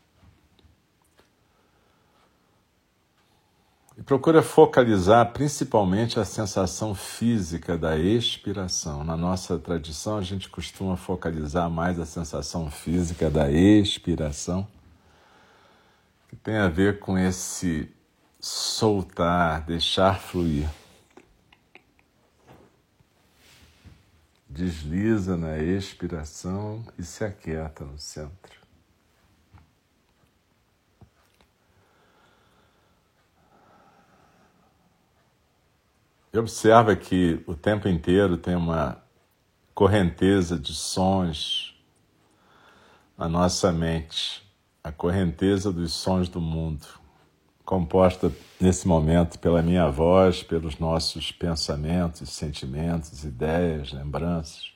E 3.98 4.02
procura 4.02 4.42
focalizar 4.42 5.32
principalmente 5.34 6.20
a 6.20 6.26
sensação 6.26 6.96
física 6.96 7.78
da 7.78 7.98
expiração. 7.98 9.04
Na 9.04 9.18
nossa 9.18 9.60
tradição, 9.60 10.18
a 10.18 10.22
gente 10.22 10.50
costuma 10.50 10.96
focalizar 10.96 11.70
mais 11.70 12.00
a 12.00 12.06
sensação 12.06 12.72
física 12.72 13.30
da 13.30 13.52
expiração, 13.52 14.66
que 16.30 16.36
tem 16.38 16.56
a 16.56 16.70
ver 16.70 17.00
com 17.00 17.18
esse 17.18 17.92
soltar, 18.42 19.62
deixar 19.62 20.20
fluir. 20.20 20.68
Desliza 24.50 25.38
na 25.38 25.60
expiração 25.60 26.84
e 26.98 27.04
se 27.04 27.24
aquieta 27.24 27.86
no 27.86 28.00
centro. 28.00 28.60
E 36.34 36.38
observa 36.38 36.96
que 36.96 37.44
o 37.46 37.56
tempo 37.56 37.88
inteiro 37.88 38.38
tem 38.38 38.56
uma 38.56 39.02
correnteza 39.76 40.58
de 40.58 40.74
sons 40.74 41.76
na 43.18 43.30
nossa 43.30 43.72
mente, 43.72 44.42
a 44.84 44.92
correnteza 44.92 45.72
dos 45.72 45.94
sons 45.94 46.28
do 46.28 46.42
mundo, 46.42 47.01
composta 47.72 48.30
nesse 48.60 48.86
momento 48.86 49.40
pela 49.40 49.62
minha 49.62 49.90
voz, 49.90 50.44
pelos 50.44 50.78
nossos 50.78 51.32
pensamentos, 51.32 52.30
sentimentos, 52.30 53.24
ideias, 53.24 53.94
lembranças, 53.94 54.74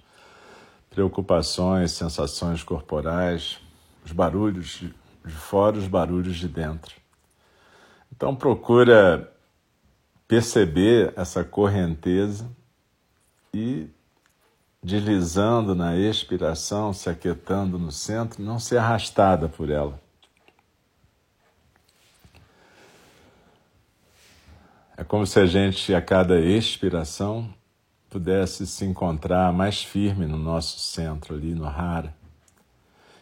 preocupações, 0.90 1.92
sensações 1.92 2.64
corporais, 2.64 3.60
os 4.06 4.14
barulhos 4.14 4.82
de 5.26 5.34
fora, 5.34 5.78
os 5.78 5.90
barulhos 5.90 6.38
de 6.38 6.48
dentro. 6.48 6.96
Então 8.16 8.34
procura 8.34 9.30
perceber 10.26 11.12
essa 11.18 11.44
correnteza 11.44 12.50
e 13.54 13.90
deslizando 14.82 15.76
na 15.76 15.98
expiração, 15.98 16.94
se 16.94 17.10
aquietando 17.10 17.78
no 17.78 17.92
centro, 17.92 18.42
não 18.42 18.58
ser 18.58 18.78
arrastada 18.78 19.50
por 19.50 19.70
ela. 19.70 20.05
É 24.98 25.04
como 25.04 25.28
se 25.28 25.40
a 25.40 25.46
gente, 25.46 25.94
a 25.94 26.02
cada 26.02 26.40
expiração, 26.40 27.54
pudesse 28.10 28.66
se 28.66 28.86
encontrar 28.86 29.52
mais 29.52 29.84
firme 29.84 30.26
no 30.26 30.38
nosso 30.38 30.80
centro, 30.80 31.36
ali 31.36 31.54
no 31.54 31.66
Hara. 31.66 32.14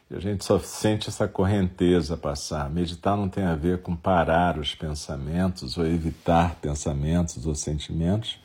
E 0.10 0.16
a 0.16 0.20
gente 0.20 0.46
só 0.46 0.60
sente 0.60 1.10
essa 1.10 1.28
correnteza 1.28 2.16
passar. 2.16 2.70
Meditar 2.70 3.18
não 3.18 3.28
tem 3.28 3.44
a 3.44 3.56
ver 3.56 3.82
com 3.82 3.96
parar 3.96 4.60
os 4.60 4.76
pensamentos 4.76 5.76
ou 5.76 5.88
evitar 5.88 6.56
pensamentos 6.62 7.48
ou 7.48 7.56
sentimentos, 7.56 8.40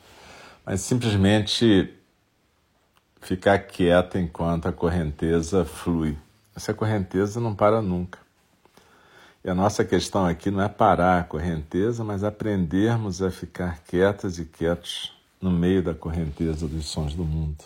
mas 0.65 0.81
simplesmente 0.81 1.93
ficar 3.21 3.59
quieta 3.59 4.19
enquanto 4.19 4.67
a 4.67 4.73
correnteza 4.73 5.63
flui. 5.63 6.17
Essa 6.55 6.73
correnteza 6.73 7.39
não 7.39 7.53
para 7.53 7.79
nunca. 7.79 8.17
E 9.43 9.49
a 9.49 9.55
nossa 9.55 9.85
questão 9.85 10.25
aqui 10.25 10.51
não 10.51 10.61
é 10.61 10.67
parar 10.67 11.19
a 11.19 11.23
correnteza, 11.23 12.03
mas 12.03 12.23
aprendermos 12.23 13.21
a 13.21 13.31
ficar 13.31 13.79
quietas 13.83 14.37
e 14.37 14.45
quietos 14.45 15.13
no 15.41 15.49
meio 15.49 15.81
da 15.81 15.93
correnteza 15.93 16.67
dos 16.67 16.87
sons 16.87 17.15
do 17.15 17.23
mundo. 17.23 17.63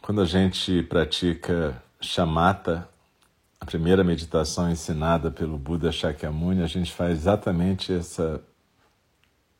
Quando 0.00 0.22
a 0.22 0.24
gente 0.24 0.82
pratica 0.82 1.82
chamata, 2.00 2.88
a 3.60 3.66
primeira 3.66 4.04
meditação 4.04 4.70
ensinada 4.70 5.30
pelo 5.30 5.56
Buda 5.58 5.90
Shakyamuni, 5.90 6.62
a 6.62 6.66
gente 6.66 6.92
faz 6.92 7.18
exatamente 7.20 7.92
essa 7.92 8.42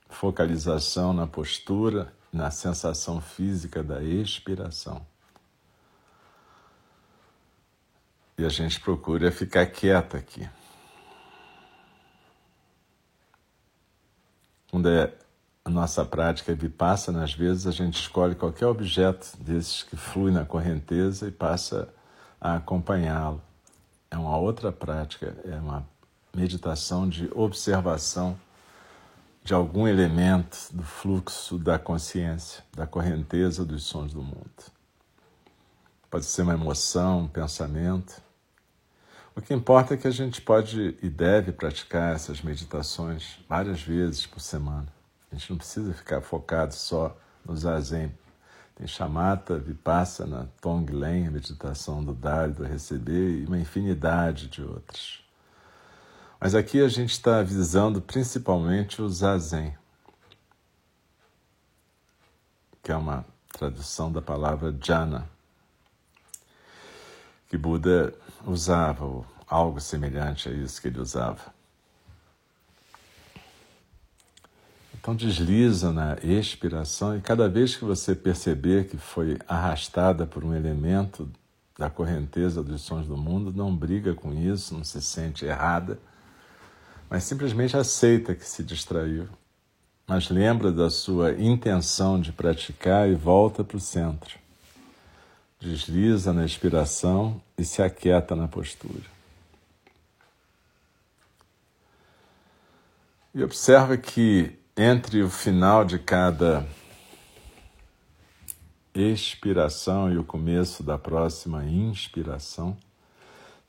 focalização 0.09 1.13
na 1.13 1.27
postura, 1.27 2.13
na 2.33 2.51
sensação 2.51 3.21
física 3.21 3.83
da 3.83 4.03
expiração. 4.03 5.14
E 8.37 8.45
a 8.45 8.49
gente 8.49 8.81
procura 8.81 9.31
ficar 9.31 9.67
quieta 9.67 10.19
aqui. 10.19 10.49
Quando 14.71 14.89
é 14.89 15.13
a 15.65 15.71
nossa 15.71 16.05
prática 16.05 16.53
é 16.53 16.55
vipassana, 16.55 17.25
às 17.25 17.33
vezes 17.33 17.67
a 17.67 17.71
gente 17.71 17.99
escolhe 17.99 18.35
qualquer 18.35 18.67
objeto 18.67 19.37
desses 19.39 19.83
que 19.83 19.97
flui 19.97 20.31
na 20.31 20.45
correnteza 20.45 21.29
e 21.29 21.31
passa 21.31 21.89
a 22.41 22.57
acompanhá-lo. 22.57 23.41
É 24.11 24.17
uma 24.17 24.37
outra 24.37 24.71
prática, 24.71 25.35
é 25.45 25.57
uma 25.57 25.89
meditação 26.35 27.09
de 27.09 27.31
observação 27.35 28.39
de 29.45 29.55
algum 29.55 29.87
elemento 29.87 30.59
do 30.73 30.83
fluxo 30.83 31.59
da 31.59 31.79
consciência, 31.79 32.65
da 32.73 32.87
correnteza 32.87 33.65
dos 33.65 33.85
sons 33.85 34.13
do 34.13 34.23
mundo. 34.23 34.73
Pode 36.11 36.25
ser 36.25 36.43
uma 36.43 36.55
emoção, 36.55 37.21
um 37.21 37.29
pensamento. 37.29 38.23
O 39.37 39.43
que 39.43 39.53
importa 39.53 39.95
é 39.95 39.97
que 39.97 40.07
a 40.07 40.13
gente 40.13 40.41
pode 40.41 40.97
e 41.03 41.11
deve 41.11 41.51
praticar 41.51 42.15
essas 42.15 42.41
meditações 42.41 43.41
várias 43.49 43.83
vezes 43.83 44.25
por 44.25 44.39
semana. 44.39 44.87
A 45.31 45.35
gente 45.35 45.51
não 45.51 45.57
precisa 45.57 45.93
ficar 45.93 46.21
focado 46.21 46.73
só 46.73 47.17
no 47.45 47.57
zazen. 47.57 48.17
Tem 48.77 48.87
chamata, 48.87 49.59
vipassana, 49.59 50.49
tonglen, 50.61 51.27
a 51.27 51.31
meditação 51.33 52.05
do 52.05 52.15
dar 52.15 52.49
e 52.49 52.53
do 52.53 52.63
receber 52.63 53.41
e 53.41 53.47
uma 53.47 53.59
infinidade 53.59 54.47
de 54.47 54.63
outras. 54.63 55.25
Mas 56.41 56.55
aqui 56.55 56.81
a 56.81 56.89
gente 56.89 57.11
está 57.11 57.43
visando 57.43 58.01
principalmente 58.01 59.03
o 59.03 59.09
zazen, 59.09 59.77
que 62.83 62.93
é 62.93 62.97
uma 62.97 63.25
tradução 63.53 64.13
da 64.13 64.23
palavra 64.23 64.73
jhana, 64.81 65.29
que 67.55 67.59
Buda 67.59 68.13
usava, 68.45 69.25
algo 69.49 69.81
semelhante 69.81 70.49
a 70.49 70.53
isso 70.53 70.83
que 70.83 70.89
ele 70.89 70.99
usava. 70.99 71.55
Então 74.93 75.15
desliza 75.15 75.93
na 75.93 76.17
expiração 76.21 77.17
e 77.17 77.21
cada 77.21 77.49
vez 77.49 77.77
que 77.77 77.85
você 77.85 78.13
perceber 78.13 78.89
que 78.89 78.97
foi 78.97 79.39
arrastada 79.47 80.27
por 80.27 80.45
um 80.45 80.53
elemento 80.53 81.31
da 81.79 81.89
correnteza 81.89 82.61
dos 82.61 82.81
sons 82.81 83.07
do 83.07 83.17
mundo, 83.17 83.53
não 83.53 83.73
briga 83.73 84.15
com 84.15 84.33
isso, 84.35 84.75
não 84.75 84.83
se 84.83 85.01
sente 85.01 85.45
errada, 85.45 85.97
mas 87.09 87.23
simplesmente 87.23 87.77
aceita 87.77 88.35
que 88.35 88.45
se 88.45 88.65
distraiu. 88.65 89.29
Mas 90.09 90.29
lembra 90.29 90.73
da 90.73 90.91
sua 90.91 91.35
intenção 91.35 92.21
de 92.21 92.33
praticar 92.33 93.09
e 93.09 93.15
volta 93.15 93.63
para 93.63 93.77
o 93.77 93.81
centro. 93.81 94.41
Desliza 95.61 96.33
na 96.33 96.45
expiração 96.45 97.41
e 97.57 97.65
se 97.65 97.83
aquieta 97.83 98.35
na 98.35 98.49
postura. 98.49 99.15
E 103.35 103.43
observa 103.43 103.97
que 103.97 104.59
entre 104.77 105.23
o 105.23 105.31
final 105.31 105.85
de 105.85 105.99
cada 105.99 106.67
expiração 108.95 110.13
e 110.13 110.17
o 110.17 110.25
começo 110.25 110.83
da 110.83 110.97
próxima 110.97 111.65
inspiração, 111.65 112.77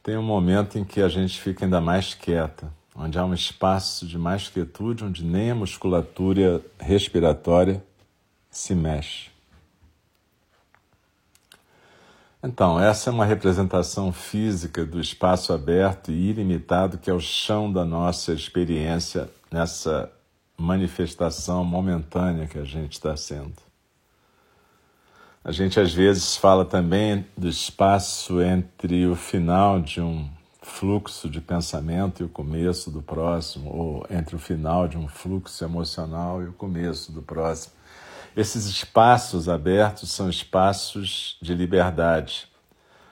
tem 0.04 0.18
um 0.18 0.24
momento 0.24 0.78
em 0.78 0.84
que 0.84 1.02
a 1.02 1.08
gente 1.08 1.40
fica 1.40 1.66
ainda 1.66 1.82
mais 1.82 2.14
quieta, 2.14 2.72
onde 2.96 3.18
há 3.18 3.26
um 3.26 3.34
espaço 3.34 4.08
de 4.08 4.18
mais 4.18 4.48
quietude, 4.48 5.04
onde 5.04 5.24
nem 5.24 5.52
a 5.52 5.56
musculatura 5.56 6.64
respiratória 6.80 7.84
se 8.52 8.76
mexe. 8.76 9.35
Então, 12.44 12.80
essa 12.80 13.10
é 13.10 13.14
uma 13.14 13.26
representação 13.26 14.12
física 14.12 14.86
do 14.86 15.00
espaço 15.00 15.52
aberto 15.52 16.12
e 16.12 16.30
ilimitado 16.30 16.98
que 16.98 17.10
é 17.10 17.14
o 17.14 17.20
chão 17.20 17.72
da 17.72 17.84
nossa 17.84 18.34
experiência 18.34 19.30
nessa 19.52 20.12
manifestação 20.58 21.64
momentânea 21.64 22.48
que 22.48 22.60
a 22.60 22.64
gente 22.64 22.94
está 22.94 23.16
sendo. 23.18 23.66
A 25.44 25.52
gente 25.52 25.80
às 25.80 25.94
vezes 25.94 26.36
fala 26.36 26.66
também 26.66 27.26
do 27.38 27.48
espaço 27.48 28.42
entre 28.42 29.06
o 29.06 29.16
final 29.16 29.80
de 29.80 30.02
um 30.02 30.28
fluxo 30.66 31.30
de 31.30 31.40
pensamento 31.40 32.24
e 32.24 32.26
o 32.26 32.30
começo 32.30 32.90
do 32.90 33.02
próximo, 33.02 33.70
ou 33.72 34.06
entre 34.10 34.36
o 34.36 34.40
final 34.40 34.88
de 34.88 34.98
um 34.98 35.08
fluxo 35.08 35.64
emocional 35.64 36.42
e 36.42 36.48
o 36.48 36.54
começo 36.54 37.12
do 37.12 37.22
próximo. 37.22 37.74
Esses 38.36 38.66
espaços 38.66 39.48
abertos 39.48 40.12
são 40.12 40.30
espaços 40.30 41.38
de 41.42 41.54
liberdade, 41.54 42.50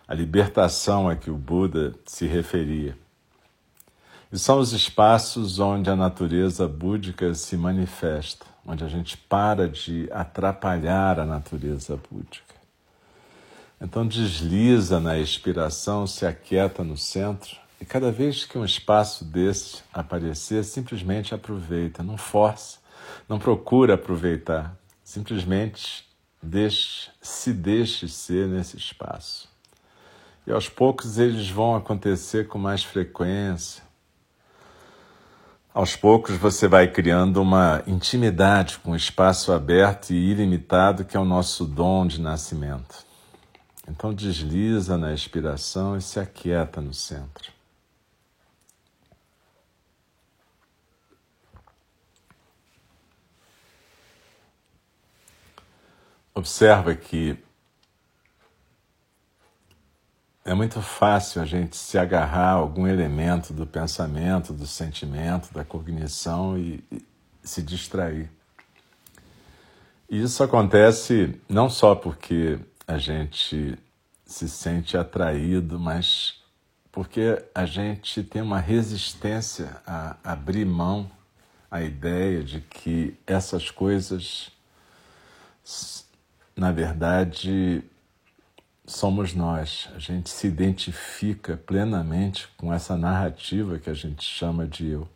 a 0.06 0.14
libertação 0.14 1.08
a 1.08 1.16
que 1.16 1.32
o 1.32 1.38
Buda 1.38 1.96
se 2.06 2.28
referia. 2.28 2.98
E 4.30 4.38
são 4.38 4.60
os 4.60 4.74
espaços 4.74 5.60
onde 5.60 5.90
a 5.90 5.96
natureza 5.96 6.68
búdica 6.68 7.34
se 7.36 7.56
manifesta, 7.56 8.46
onde 8.68 8.84
a 8.84 8.90
gente 8.90 9.16
para 9.16 9.70
de 9.70 10.10
atrapalhar 10.12 11.18
a 11.20 11.26
natureza 11.26 11.98
búdica. 12.12 12.56
Então 13.80 14.06
desliza 14.06 15.00
na 15.00 15.18
expiração, 15.18 16.06
se 16.06 16.26
aquieta 16.26 16.84
no 16.84 16.98
centro 16.98 17.56
e 17.80 17.86
cada 17.86 18.12
vez 18.12 18.44
que 18.44 18.58
um 18.58 18.66
espaço 18.66 19.24
desse 19.24 19.84
aparecer, 19.94 20.66
simplesmente 20.66 21.34
aproveita, 21.34 22.04
não 22.04 22.18
força, 22.18 22.80
não 23.30 23.40
procura 23.40 23.94
aproveitar, 23.94 24.76
simplesmente 25.14 26.04
deixe, 26.42 27.12
se 27.22 27.54
deixe 27.54 28.08
ser 28.08 28.48
nesse 28.48 28.78
espaço. 28.78 29.48
E 30.48 30.52
aos 30.52 30.68
poucos 30.68 31.20
eles 31.20 31.48
vão 31.48 31.76
acontecer 31.76 32.48
com 32.48 32.58
mais 32.58 32.84
frequência. 32.84 33.84
Aos 35.72 35.96
poucos 35.96 36.36
você 36.36 36.68
vai 36.68 36.88
criando 36.88 37.40
uma 37.40 37.84
intimidade 37.86 38.80
com 38.80 38.92
o 38.92 38.96
espaço 38.96 39.52
aberto 39.52 40.10
e 40.10 40.32
ilimitado 40.32 41.06
que 41.06 41.16
é 41.16 41.20
o 41.20 41.26
nosso 41.26 41.64
dom 41.64 42.08
de 42.08 42.20
nascimento. 42.20 43.06
Então 43.88 44.12
desliza 44.16 44.98
na 44.98 45.14
expiração 45.14 45.96
e 45.96 46.02
se 46.02 46.20
aquieta 46.20 46.82
no 46.82 46.94
centro. 46.94 47.52
Observa 56.36 56.96
que 56.96 57.38
é 60.46 60.54
muito 60.54 60.82
fácil 60.82 61.42
a 61.42 61.46
gente 61.46 61.78
se 61.78 61.98
agarrar 61.98 62.50
a 62.50 62.54
algum 62.54 62.86
elemento 62.86 63.54
do 63.54 63.66
pensamento, 63.66 64.52
do 64.52 64.68
sentimento, 64.68 65.54
da 65.54 65.64
cognição 65.64 66.58
e, 66.58 66.84
e 66.92 67.06
se 67.44 67.62
distrair. 67.62 68.30
E 70.10 70.22
isso 70.22 70.44
acontece 70.44 71.40
não 71.48 71.70
só 71.70 71.96
porque 71.96 72.60
a 72.86 72.98
gente 72.98 73.78
se 74.26 74.50
sente 74.50 74.98
atraído, 74.98 75.80
mas 75.80 76.42
porque 76.92 77.44
a 77.56 77.66
gente 77.66 78.22
tem 78.24 78.42
uma 78.42 78.60
resistência 78.60 79.82
a 79.88 80.16
abrir 80.24 80.66
mão 80.66 81.10
à 81.72 81.82
ideia 81.82 82.44
de 82.44 82.62
que 82.62 83.18
essas 83.26 83.72
coisas, 83.72 84.52
na 86.56 86.72
verdade, 86.72 87.84
somos 88.86 89.34
nós. 89.34 89.90
A 89.96 90.00
gente 90.00 90.30
se 90.30 90.48
identifica 90.48 91.58
plenamente 91.58 92.48
com 92.58 92.74
essa 92.74 92.96
narrativa 92.96 93.80
que 93.80 93.90
a 93.90 93.94
gente 93.94 94.24
chama 94.24 94.66
de 94.66 94.90
eu. 94.90 95.08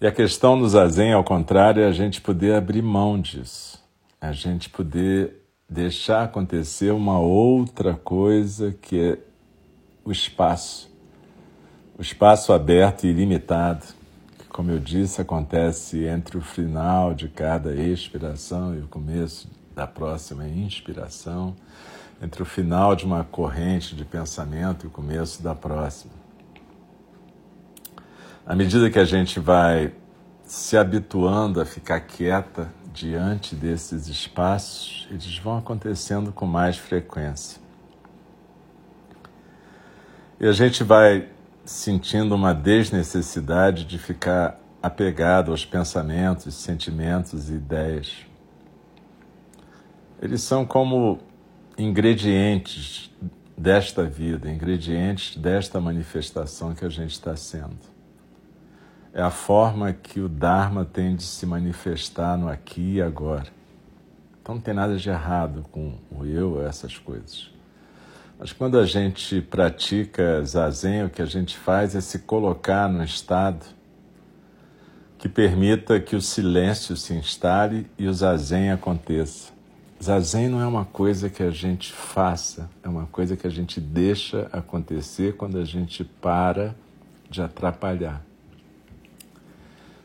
E 0.00 0.06
a 0.06 0.12
questão 0.12 0.58
do 0.58 0.68
zazen, 0.68 1.12
ao 1.12 1.24
contrário, 1.24 1.82
é 1.82 1.86
a 1.86 1.92
gente 1.92 2.20
poder 2.20 2.54
abrir 2.54 2.82
mão 2.82 3.18
disso, 3.18 3.82
a 4.20 4.30
gente 4.30 4.68
poder 4.68 5.42
deixar 5.68 6.24
acontecer 6.24 6.90
uma 6.90 7.18
outra 7.18 7.94
coisa 7.94 8.76
que 8.82 9.00
é 9.00 9.18
o 10.04 10.12
espaço, 10.12 10.90
o 11.98 12.02
espaço 12.02 12.52
aberto 12.52 13.04
e 13.04 13.10
ilimitado, 13.10 13.86
como 14.56 14.70
eu 14.70 14.78
disse, 14.78 15.20
acontece 15.20 16.06
entre 16.06 16.38
o 16.38 16.40
final 16.40 17.12
de 17.12 17.28
cada 17.28 17.74
expiração 17.74 18.74
e 18.74 18.78
o 18.78 18.88
começo 18.88 19.50
da 19.74 19.86
próxima 19.86 20.48
inspiração, 20.48 21.54
entre 22.22 22.40
o 22.40 22.46
final 22.46 22.96
de 22.96 23.04
uma 23.04 23.22
corrente 23.22 23.94
de 23.94 24.02
pensamento 24.02 24.84
e 24.84 24.86
o 24.86 24.90
começo 24.90 25.42
da 25.42 25.54
próxima. 25.54 26.14
À 28.46 28.56
medida 28.56 28.88
que 28.88 28.98
a 28.98 29.04
gente 29.04 29.38
vai 29.38 29.92
se 30.42 30.74
habituando 30.78 31.60
a 31.60 31.66
ficar 31.66 32.00
quieta 32.00 32.72
diante 32.94 33.54
desses 33.54 34.08
espaços, 34.08 35.06
eles 35.10 35.36
vão 35.36 35.58
acontecendo 35.58 36.32
com 36.32 36.46
mais 36.46 36.78
frequência. 36.78 37.60
E 40.40 40.46
a 40.46 40.52
gente 40.52 40.82
vai 40.82 41.35
sentindo 41.66 42.34
uma 42.34 42.54
desnecessidade 42.54 43.84
de 43.84 43.98
ficar 43.98 44.58
apegado 44.80 45.50
aos 45.50 45.64
pensamentos, 45.64 46.54
sentimentos 46.54 47.50
e 47.50 47.54
ideias. 47.54 48.24
Eles 50.22 50.42
são 50.42 50.64
como 50.64 51.18
ingredientes 51.76 53.10
desta 53.58 54.04
vida, 54.04 54.48
ingredientes 54.48 55.36
desta 55.36 55.80
manifestação 55.80 56.72
que 56.72 56.84
a 56.84 56.88
gente 56.88 57.10
está 57.10 57.34
sendo. 57.34 57.76
É 59.12 59.20
a 59.20 59.30
forma 59.30 59.92
que 59.92 60.20
o 60.20 60.28
Dharma 60.28 60.84
tem 60.84 61.16
de 61.16 61.24
se 61.24 61.44
manifestar 61.46 62.38
no 62.38 62.48
aqui 62.48 62.94
e 62.94 63.02
agora. 63.02 63.48
Então 64.40 64.54
não 64.54 64.62
tem 64.62 64.72
nada 64.72 64.96
de 64.96 65.08
errado 65.08 65.64
com 65.72 65.98
o 66.10 66.24
eu, 66.24 66.64
essas 66.64 66.96
coisas. 66.96 67.55
Mas 68.38 68.52
quando 68.52 68.78
a 68.78 68.84
gente 68.84 69.40
pratica 69.40 70.44
zazen, 70.44 71.04
o 71.04 71.10
que 71.10 71.22
a 71.22 71.26
gente 71.26 71.56
faz 71.56 71.94
é 71.94 72.00
se 72.00 72.18
colocar 72.20 72.88
no 72.88 73.02
estado 73.02 73.64
que 75.18 75.28
permita 75.28 75.98
que 75.98 76.14
o 76.14 76.20
silêncio 76.20 76.96
se 76.96 77.14
instale 77.14 77.86
e 77.98 78.06
o 78.06 78.12
zazen 78.12 78.70
aconteça. 78.70 79.52
Zazen 80.02 80.48
não 80.48 80.60
é 80.60 80.66
uma 80.66 80.84
coisa 80.84 81.30
que 81.30 81.42
a 81.42 81.50
gente 81.50 81.90
faça, 81.90 82.68
é 82.82 82.88
uma 82.88 83.06
coisa 83.06 83.34
que 83.34 83.46
a 83.46 83.50
gente 83.50 83.80
deixa 83.80 84.46
acontecer 84.52 85.36
quando 85.36 85.56
a 85.58 85.64
gente 85.64 86.04
para 86.04 86.76
de 87.30 87.40
atrapalhar. 87.40 88.22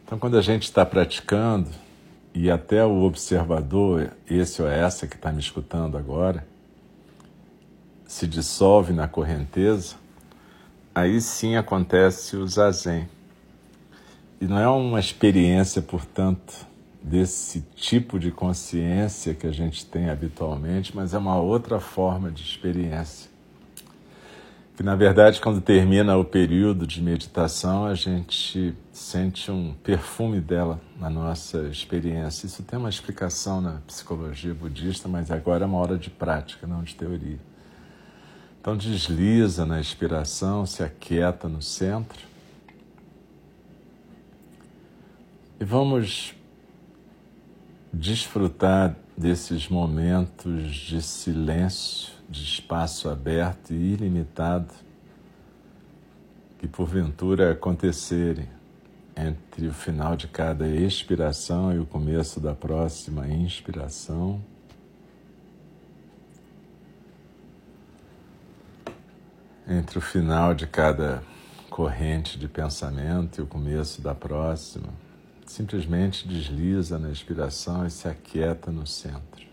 Então, 0.05 0.17
quando 0.17 0.37
a 0.37 0.41
gente 0.41 0.63
está 0.63 0.85
praticando, 0.85 1.69
e 2.33 2.49
até 2.49 2.85
o 2.85 3.03
observador, 3.03 4.11
esse 4.29 4.61
ou 4.61 4.67
essa 4.67 5.05
que 5.05 5.15
está 5.15 5.31
me 5.31 5.41
escutando 5.41 5.97
agora, 5.97 6.45
se 8.11 8.27
dissolve 8.27 8.91
na 8.91 9.07
correnteza, 9.07 9.95
aí 10.93 11.21
sim 11.21 11.55
acontece 11.55 12.35
o 12.35 12.45
zazen. 12.45 13.07
E 14.41 14.45
não 14.45 14.59
é 14.59 14.67
uma 14.67 14.99
experiência, 14.99 15.81
portanto, 15.81 16.67
desse 17.01 17.61
tipo 17.73 18.19
de 18.19 18.29
consciência 18.29 19.33
que 19.33 19.47
a 19.47 19.51
gente 19.51 19.85
tem 19.85 20.09
habitualmente, 20.09 20.93
mas 20.93 21.13
é 21.13 21.17
uma 21.17 21.37
outra 21.37 21.79
forma 21.79 22.29
de 22.29 22.43
experiência. 22.43 23.31
Que 24.75 24.83
na 24.83 24.95
verdade, 24.97 25.39
quando 25.39 25.61
termina 25.61 26.17
o 26.17 26.25
período 26.25 26.85
de 26.85 27.01
meditação, 27.01 27.85
a 27.85 27.95
gente 27.95 28.75
sente 28.91 29.49
um 29.49 29.73
perfume 29.81 30.41
dela 30.41 30.81
na 30.99 31.09
nossa 31.09 31.59
experiência. 31.69 32.45
Isso 32.45 32.61
tem 32.61 32.77
uma 32.77 32.89
explicação 32.89 33.61
na 33.61 33.79
psicologia 33.87 34.53
budista, 34.53 35.07
mas 35.07 35.31
agora 35.31 35.63
é 35.63 35.65
uma 35.65 35.77
hora 35.77 35.97
de 35.97 36.09
prática, 36.09 36.67
não 36.67 36.83
de 36.83 36.93
teoria. 36.93 37.50
Então 38.61 38.77
desliza 38.77 39.65
na 39.65 39.81
expiração, 39.81 40.67
se 40.67 40.83
aquieta 40.83 41.49
no 41.49 41.63
centro. 41.63 42.27
E 45.59 45.65
vamos 45.65 46.35
desfrutar 47.91 48.95
desses 49.17 49.67
momentos 49.67 50.75
de 50.75 51.01
silêncio, 51.01 52.13
de 52.29 52.43
espaço 52.43 53.09
aberto 53.09 53.73
e 53.73 53.93
ilimitado 53.93 54.71
que 56.59 56.67
porventura 56.67 57.53
acontecerem 57.53 58.47
entre 59.17 59.67
o 59.67 59.73
final 59.73 60.15
de 60.15 60.27
cada 60.27 60.67
expiração 60.67 61.73
e 61.73 61.79
o 61.79 61.85
começo 61.87 62.39
da 62.39 62.53
próxima 62.53 63.27
inspiração. 63.27 64.39
Entre 69.71 69.97
o 69.97 70.01
final 70.01 70.53
de 70.53 70.67
cada 70.67 71.23
corrente 71.69 72.37
de 72.37 72.49
pensamento 72.49 73.39
e 73.39 73.41
o 73.41 73.47
começo 73.47 74.01
da 74.01 74.13
próxima 74.13 74.89
simplesmente 75.45 76.27
desliza 76.27 76.99
na 76.99 77.09
expiração 77.09 77.85
e 77.85 77.89
se 77.89 78.05
aquieta 78.05 78.69
no 78.69 78.85
centro. 78.85 79.47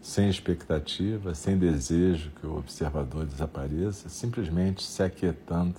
Sem 0.00 0.30
expectativa, 0.30 1.34
sem 1.34 1.58
desejo 1.58 2.30
que 2.30 2.46
o 2.46 2.56
observador 2.56 3.26
desapareça, 3.26 4.08
simplesmente 4.08 4.82
se 4.82 5.02
aquietando 5.02 5.76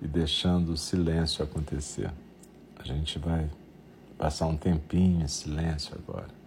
e 0.00 0.06
deixando 0.06 0.74
o 0.74 0.76
silêncio 0.76 1.42
acontecer. 1.42 2.12
A 2.78 2.84
gente 2.84 3.18
vai 3.18 3.50
passar 4.16 4.46
um 4.46 4.56
tempinho 4.56 5.24
em 5.24 5.28
silêncio 5.28 5.96
agora. 5.96 6.43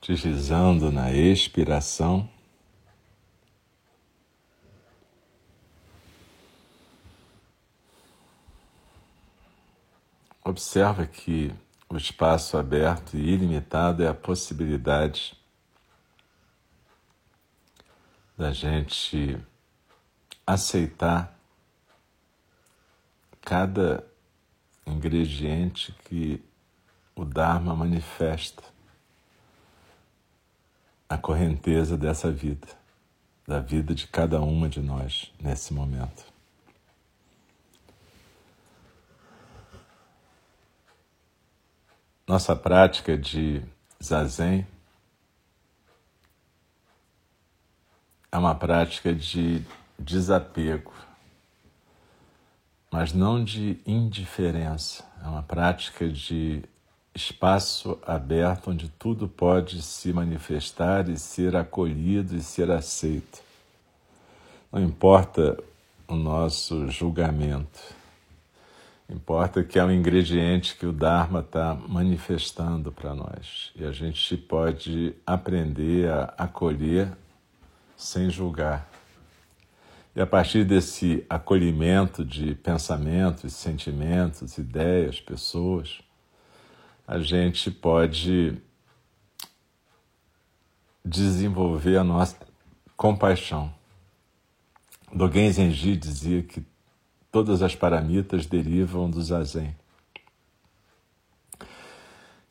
Deslizando 0.00 0.90
na 0.90 1.12
expiração. 1.12 2.28
Observa 10.42 11.06
que 11.06 11.54
o 11.88 11.96
espaço 11.96 12.56
aberto 12.56 13.16
e 13.16 13.20
ilimitado 13.20 14.02
é 14.02 14.08
a 14.08 14.14
possibilidade 14.14 15.36
da 18.36 18.50
gente 18.52 19.38
aceitar 20.46 21.38
cada 23.42 24.04
ingrediente 24.86 25.94
que 26.04 26.42
o 27.14 27.24
Dharma 27.24 27.76
manifesta 27.76 28.79
a 31.10 31.18
correnteza 31.18 31.98
dessa 31.98 32.30
vida, 32.30 32.68
da 33.44 33.58
vida 33.58 33.92
de 33.92 34.06
cada 34.06 34.40
uma 34.40 34.68
de 34.68 34.80
nós 34.80 35.32
nesse 35.40 35.74
momento. 35.74 36.24
Nossa 42.28 42.54
prática 42.54 43.18
de 43.18 43.60
zazen 44.00 44.64
é 48.30 48.38
uma 48.38 48.54
prática 48.54 49.12
de 49.12 49.64
desapego, 49.98 50.94
mas 52.88 53.12
não 53.12 53.42
de 53.42 53.80
indiferença. 53.84 55.04
É 55.24 55.26
uma 55.26 55.42
prática 55.42 56.08
de 56.08 56.62
espaço 57.14 57.98
aberto 58.06 58.70
onde 58.70 58.88
tudo 58.88 59.28
pode 59.28 59.82
se 59.82 60.12
manifestar 60.12 61.08
e 61.08 61.18
ser 61.18 61.56
acolhido 61.56 62.36
e 62.36 62.40
ser 62.40 62.70
aceito. 62.70 63.42
Não 64.72 64.82
importa 64.82 65.58
o 66.06 66.14
nosso 66.14 66.88
julgamento. 66.88 67.80
Importa 69.08 69.64
que 69.64 69.78
é 69.78 69.84
um 69.84 69.90
ingrediente 69.90 70.76
que 70.76 70.86
o 70.86 70.92
Dharma 70.92 71.40
está 71.40 71.74
manifestando 71.74 72.92
para 72.92 73.12
nós 73.12 73.72
e 73.74 73.84
a 73.84 73.90
gente 73.90 74.36
pode 74.36 75.14
aprender 75.26 76.08
a 76.08 76.34
acolher 76.38 77.10
sem 77.96 78.30
julgar. 78.30 78.88
E 80.14 80.20
a 80.20 80.26
partir 80.26 80.64
desse 80.64 81.24
acolhimento 81.28 82.24
de 82.24 82.54
pensamentos, 82.54 83.52
sentimentos, 83.52 84.58
ideias, 84.58 85.20
pessoas, 85.20 86.00
a 87.10 87.18
gente 87.18 87.70
pode 87.70 88.56
desenvolver 91.04 91.96
a 91.96 92.04
nossa 92.04 92.36
compaixão. 92.96 93.74
Dogen 95.12 95.50
Zenji 95.50 95.96
dizia 95.96 96.42
que 96.42 96.64
Todas 97.32 97.62
as 97.62 97.76
paramitas 97.76 98.44
derivam 98.44 99.08
do 99.08 99.22
zazen. 99.22 99.76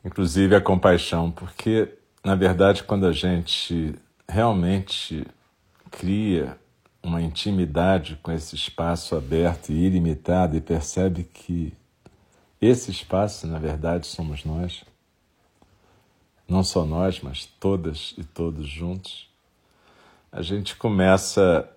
Inclusive 0.02 0.56
a 0.56 0.60
compaixão, 0.60 1.30
porque, 1.30 1.98
na 2.24 2.34
verdade, 2.34 2.82
quando 2.82 3.06
a 3.06 3.12
gente 3.12 3.94
realmente 4.26 5.26
cria 5.90 6.58
uma 7.02 7.20
intimidade 7.20 8.18
com 8.22 8.32
esse 8.32 8.54
espaço 8.54 9.14
aberto 9.14 9.70
e 9.70 9.84
ilimitado 9.84 10.56
e 10.56 10.62
percebe 10.62 11.24
que 11.24 11.74
esse 12.60 12.90
espaço, 12.90 13.46
na 13.46 13.58
verdade, 13.58 14.06
somos 14.06 14.44
nós, 14.44 14.84
não 16.48 16.62
só 16.62 16.84
nós, 16.84 17.20
mas 17.20 17.46
todas 17.46 18.14
e 18.18 18.24
todos 18.24 18.68
juntos, 18.68 19.28
a 20.32 20.42
gente 20.42 20.76
começa 20.76 21.68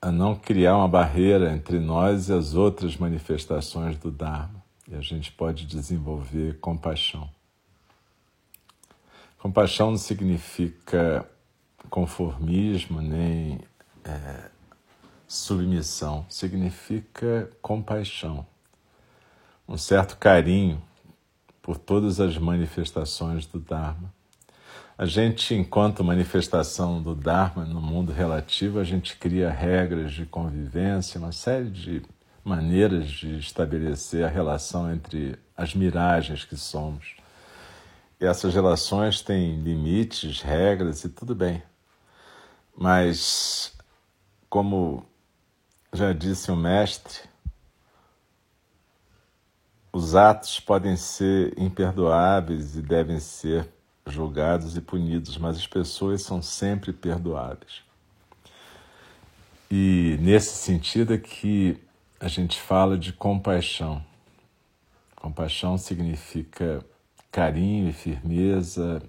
a 0.00 0.10
não 0.10 0.34
criar 0.34 0.76
uma 0.76 0.88
barreira 0.88 1.52
entre 1.52 1.78
nós 1.78 2.28
e 2.28 2.32
as 2.32 2.54
outras 2.54 2.96
manifestações 2.96 3.96
do 3.98 4.10
Dharma. 4.10 4.62
E 4.88 4.94
a 4.94 5.00
gente 5.00 5.30
pode 5.30 5.66
desenvolver 5.66 6.58
compaixão. 6.58 7.30
Compaixão 9.38 9.90
não 9.90 9.98
significa 9.98 11.28
conformismo 11.88 13.00
nem 13.00 13.60
é, 14.04 14.50
submissão, 15.26 16.26
significa 16.28 17.50
compaixão, 17.62 18.46
um 19.70 19.78
certo 19.78 20.18
carinho 20.18 20.82
por 21.62 21.78
todas 21.78 22.20
as 22.20 22.36
manifestações 22.36 23.46
do 23.46 23.58
Dharma 23.58 24.12
a 25.00 25.06
gente, 25.06 25.54
enquanto 25.54 26.04
manifestação 26.04 27.02
do 27.02 27.14
Dharma 27.14 27.64
no 27.64 27.80
mundo 27.80 28.12
relativo, 28.12 28.78
a 28.78 28.84
gente 28.84 29.16
cria 29.16 29.48
regras 29.48 30.12
de 30.12 30.26
convivência, 30.26 31.18
uma 31.18 31.32
série 31.32 31.70
de 31.70 32.02
maneiras 32.44 33.08
de 33.08 33.38
estabelecer 33.38 34.22
a 34.26 34.28
relação 34.28 34.92
entre 34.92 35.38
as 35.56 35.74
miragens 35.74 36.44
que 36.44 36.54
somos. 36.54 37.16
E 38.20 38.26
essas 38.26 38.52
relações 38.52 39.22
têm 39.22 39.62
limites, 39.62 40.42
regras 40.42 41.02
e 41.02 41.08
tudo 41.08 41.34
bem. 41.34 41.62
Mas, 42.76 43.72
como 44.50 45.06
já 45.94 46.12
disse 46.12 46.50
o 46.50 46.56
mestre, 46.56 47.20
os 49.92 50.14
atos 50.14 50.60
podem 50.60 50.96
ser 50.96 51.52
imperdoáveis 51.58 52.76
e 52.76 52.82
devem 52.82 53.18
ser 53.18 53.68
julgados 54.06 54.76
e 54.76 54.80
punidos, 54.80 55.36
mas 55.36 55.56
as 55.56 55.66
pessoas 55.66 56.22
são 56.22 56.40
sempre 56.40 56.92
perdoáveis. 56.92 57.82
E 59.70 60.16
nesse 60.20 60.56
sentido 60.56 61.14
é 61.14 61.18
que 61.18 61.78
a 62.18 62.28
gente 62.28 62.60
fala 62.60 62.98
de 62.98 63.12
compaixão. 63.12 64.04
Compaixão 65.16 65.78
significa 65.78 66.84
carinho 67.30 67.88
e 67.88 67.92
firmeza, 67.92 69.02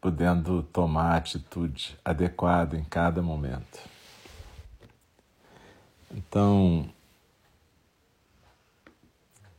podendo 0.00 0.62
tomar 0.62 1.14
a 1.14 1.16
atitude 1.16 1.98
adequada 2.04 2.76
em 2.76 2.84
cada 2.84 3.20
momento. 3.20 3.80
Então, 6.14 6.88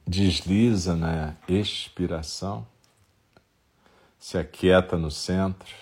desliza 0.07 0.95
na 0.95 1.35
expiração, 1.47 2.65
se 4.17 4.37
aquieta 4.37 4.97
no 4.97 5.11
centro, 5.11 5.73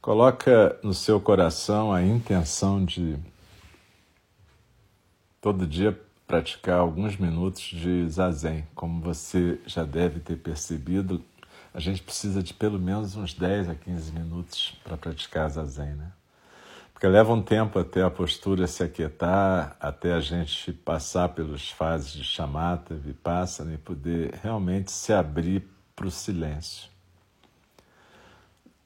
coloca 0.00 0.78
no 0.82 0.94
seu 0.94 1.20
coração 1.20 1.92
a 1.92 2.02
intenção 2.02 2.84
de 2.84 3.18
todo 5.40 5.66
dia 5.66 6.00
praticar 6.26 6.78
alguns 6.78 7.16
minutos 7.16 7.62
de 7.62 8.08
zazen. 8.08 8.64
Como 8.74 9.00
você 9.02 9.60
já 9.66 9.82
deve 9.82 10.20
ter 10.20 10.36
percebido, 10.36 11.24
a 11.74 11.80
gente 11.80 12.02
precisa 12.02 12.40
de 12.40 12.54
pelo 12.54 12.78
menos 12.78 13.16
uns 13.16 13.34
10 13.34 13.68
a 13.68 13.74
15 13.74 14.12
minutos 14.12 14.78
para 14.84 14.96
praticar 14.96 15.50
zazen, 15.50 15.94
né? 15.94 16.12
Porque 17.00 17.08
leva 17.08 17.32
um 17.32 17.40
tempo 17.40 17.78
até 17.78 18.02
a 18.02 18.10
postura 18.10 18.66
se 18.66 18.82
aquietar, 18.82 19.74
até 19.80 20.12
a 20.12 20.20
gente 20.20 20.70
passar 20.70 21.30
pelas 21.30 21.70
fases 21.70 22.12
de 22.12 22.22
chamata, 22.22 22.94
vipassana 22.94 23.72
e 23.72 23.78
poder 23.78 24.38
realmente 24.42 24.92
se 24.92 25.10
abrir 25.10 25.66
para 25.96 26.06
o 26.06 26.10
silêncio. 26.10 26.90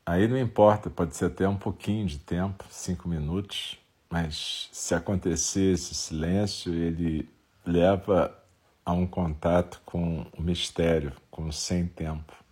Aí 0.07 0.29
não 0.29 0.39
importa, 0.39 0.89
pode 0.89 1.17
ser 1.17 1.25
até 1.25 1.49
um 1.49 1.57
pouquinho 1.57 2.07
de 2.07 2.21
tempo, 2.21 2.65
cinco 2.71 3.09
minutos, 3.09 3.81
mas 4.09 4.69
se 4.71 4.95
acontecer 4.95 5.73
esse 5.73 5.93
silêncio, 5.93 6.73
ele 6.73 7.29
leva 7.67 8.33
a 8.87 8.93
um 8.93 9.09
contato 9.09 9.83
com 9.85 10.25
o 10.39 10.41
mistério, 10.41 11.13
com 11.33 11.49
o 11.49 11.53
sem 11.53 11.89
tempo. 11.89 12.44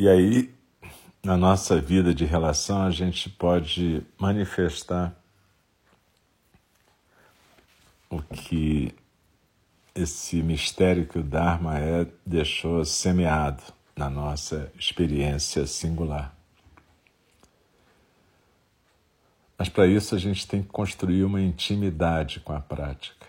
E 0.00 0.08
aí, 0.08 0.54
na 1.24 1.36
nossa 1.36 1.80
vida 1.80 2.14
de 2.14 2.24
relação, 2.24 2.82
a 2.82 2.90
gente 2.92 3.28
pode 3.28 4.00
manifestar 4.16 5.12
o 8.08 8.22
que 8.22 8.94
esse 9.92 10.40
mistério 10.40 11.04
que 11.04 11.18
o 11.18 11.22
Dharma 11.24 11.80
é 11.80 12.06
deixou 12.24 12.84
semeado 12.84 13.60
na 13.96 14.08
nossa 14.08 14.70
experiência 14.78 15.66
singular. 15.66 16.32
Mas 19.58 19.68
para 19.68 19.88
isso 19.88 20.14
a 20.14 20.18
gente 20.18 20.46
tem 20.46 20.62
que 20.62 20.68
construir 20.68 21.24
uma 21.24 21.42
intimidade 21.42 22.38
com 22.38 22.52
a 22.52 22.60
prática. 22.60 23.26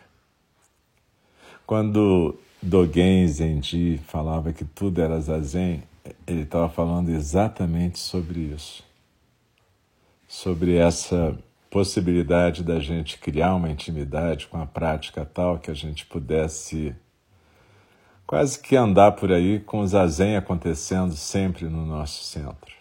Quando 1.66 2.40
Dogen 2.62 3.28
Zenji 3.28 3.98
falava 4.06 4.54
que 4.54 4.64
tudo 4.64 5.02
era 5.02 5.20
zazen, 5.20 5.89
ele 6.26 6.42
estava 6.42 6.70
falando 6.70 7.10
exatamente 7.10 8.00
sobre 8.00 8.40
isso, 8.40 8.84
sobre 10.28 10.76
essa 10.76 11.38
possibilidade 11.70 12.64
da 12.64 12.80
gente 12.80 13.20
criar 13.20 13.56
uma 13.56 13.70
intimidade 13.70 14.48
com 14.48 14.60
a 14.60 14.66
prática 14.66 15.26
tal 15.26 15.60
que 15.60 15.70
a 15.70 15.74
gente 15.74 16.06
pudesse 16.06 16.96
quase 18.26 18.60
que 18.60 18.76
andar 18.76 19.14
por 19.14 19.32
aí 19.32 19.60
com 19.60 19.80
o 19.80 19.88
zazen 19.88 20.36
acontecendo 20.36 21.16
sempre 21.16 21.66
no 21.66 21.86
nosso 21.86 22.24
centro. 22.24 22.76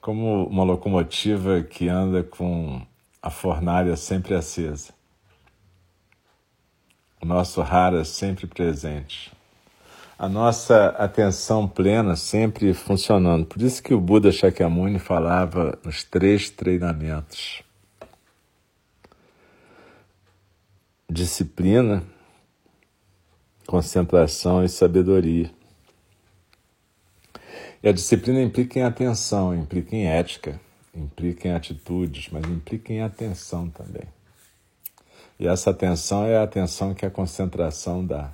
Como 0.00 0.46
uma 0.46 0.64
locomotiva 0.64 1.62
que 1.62 1.88
anda 1.88 2.22
com 2.22 2.80
a 3.20 3.30
fornalha 3.30 3.96
sempre 3.96 4.34
acesa. 4.34 4.92
O 7.20 7.26
nosso 7.26 7.60
rara 7.60 8.04
sempre 8.04 8.46
presente. 8.46 9.32
A 10.18 10.28
nossa 10.28 10.88
atenção 10.98 11.68
plena 11.68 12.16
sempre 12.16 12.74
funcionando. 12.74 13.46
Por 13.46 13.62
isso 13.62 13.80
que 13.80 13.94
o 13.94 14.00
Buda 14.00 14.32
Shakyamuni 14.32 14.98
falava 14.98 15.78
nos 15.84 16.02
três 16.02 16.50
treinamentos. 16.50 17.62
Disciplina, 21.08 22.02
concentração 23.64 24.64
e 24.64 24.68
sabedoria. 24.68 25.52
E 27.80 27.88
a 27.88 27.92
disciplina 27.92 28.42
implica 28.42 28.80
em 28.80 28.82
atenção, 28.82 29.54
implica 29.54 29.94
em 29.94 30.08
ética, 30.08 30.60
implica 30.92 31.46
em 31.46 31.52
atitudes, 31.52 32.28
mas 32.32 32.44
implica 32.44 32.92
em 32.92 33.02
atenção 33.02 33.70
também. 33.70 34.08
E 35.38 35.46
essa 35.46 35.70
atenção 35.70 36.24
é 36.24 36.36
a 36.36 36.42
atenção 36.42 36.92
que 36.92 37.06
a 37.06 37.10
concentração 37.10 38.04
dá, 38.04 38.32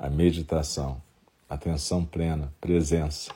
a 0.00 0.08
meditação, 0.08 1.00
atenção 1.48 2.02
plena, 2.02 2.50
presença. 2.58 3.30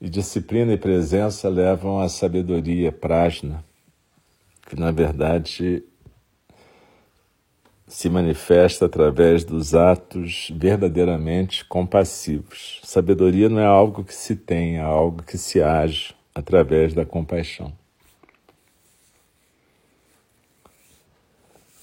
E 0.00 0.08
disciplina 0.08 0.72
e 0.72 0.78
presença 0.78 1.48
levam 1.48 2.00
à 2.00 2.08
sabedoria, 2.08 2.92
prajna, 2.92 3.64
que 4.68 4.78
na 4.78 4.92
verdade 4.92 5.82
se 7.88 8.08
manifesta 8.08 8.86
através 8.86 9.42
dos 9.42 9.74
atos 9.74 10.52
verdadeiramente 10.54 11.64
compassivos. 11.64 12.80
Sabedoria 12.84 13.48
não 13.48 13.58
é 13.58 13.66
algo 13.66 14.04
que 14.04 14.14
se 14.14 14.36
tem, 14.36 14.76
é 14.76 14.82
algo 14.82 15.22
que 15.22 15.36
se 15.36 15.60
age 15.60 16.14
através 16.32 16.94
da 16.94 17.04
compaixão. 17.04 17.72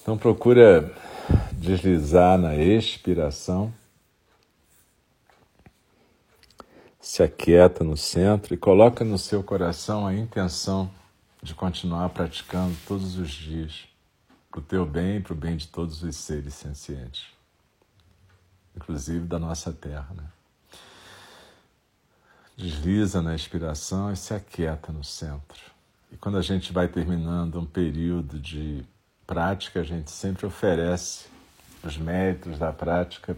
Então 0.02 0.18
procura 0.18 0.92
deslizar 1.62 2.40
na 2.40 2.56
expiração, 2.56 3.72
se 7.00 7.22
aquieta 7.22 7.84
no 7.84 7.96
centro 7.96 8.56
e 8.56 8.58
coloca 8.58 9.06
no 9.06 9.20
seu 9.20 9.44
coração 9.44 10.08
a 10.08 10.14
intenção 10.16 10.90
de 11.42 11.54
continuar 11.54 12.10
praticando 12.10 12.76
todos 12.88 13.16
os 13.16 13.30
dias 13.30 13.88
para 14.50 14.60
o 14.60 14.64
teu 14.64 14.88
bem 14.88 15.18
e 15.18 15.20
para 15.20 15.34
o 15.34 15.36
bem 15.36 15.56
de 15.56 15.68
todos 15.68 16.02
os 16.02 16.16
seres 16.16 16.56
sencientes, 16.56 17.28
inclusive 18.76 19.28
da 19.28 19.38
nossa 19.38 19.72
terra. 19.72 20.16
Né? 20.16 20.26
Desliza 22.58 23.22
na 23.22 23.36
inspiração 23.36 24.12
e 24.12 24.18
se 24.18 24.34
aquieta 24.34 24.92
no 24.92 25.04
centro. 25.04 25.62
E 26.12 26.18
quando 26.18 26.40
a 26.40 26.42
gente 26.42 26.74
vai 26.74 26.88
terminando 26.88 27.60
um 27.60 27.66
período 27.68 28.40
de 28.40 28.84
prática, 29.28 29.82
a 29.82 29.84
gente 29.84 30.10
sempre 30.10 30.48
oferece 30.48 31.30
os 31.84 31.98
méritos 31.98 32.60
da 32.60 32.72
prática 32.72 33.36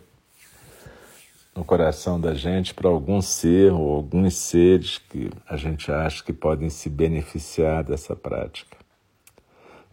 no 1.56 1.63
coração 1.63 2.19
da 2.19 2.34
gente 2.34 2.73
para 2.73 2.89
algum 2.89 3.21
ser 3.21 3.71
ou 3.71 3.95
alguns 3.95 4.36
seres 4.36 4.97
que 4.97 5.29
a 5.47 5.56
gente 5.56 5.91
acha 5.91 6.23
que 6.23 6.34
podem 6.34 6.69
se 6.69 6.89
beneficiar 6.89 7.84
dessa 7.84 8.15
prática. 8.15 8.77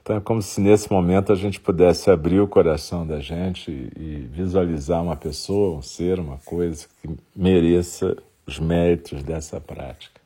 Então 0.02 0.16
é 0.16 0.20
como 0.20 0.40
se 0.40 0.60
nesse 0.60 0.90
momento 0.90 1.32
a 1.32 1.36
gente 1.36 1.60
pudesse 1.60 2.10
abrir 2.10 2.40
o 2.40 2.48
coração 2.48 3.06
da 3.06 3.20
gente 3.20 3.70
e 3.70 4.28
visualizar 4.32 5.02
uma 5.02 5.16
pessoa, 5.16 5.78
um 5.78 5.82
ser, 5.82 6.18
uma 6.18 6.38
coisa 6.38 6.86
que 7.00 7.10
mereça 7.36 8.16
os 8.46 8.58
méritos 8.58 9.22
dessa 9.22 9.60
prática. 9.60 10.20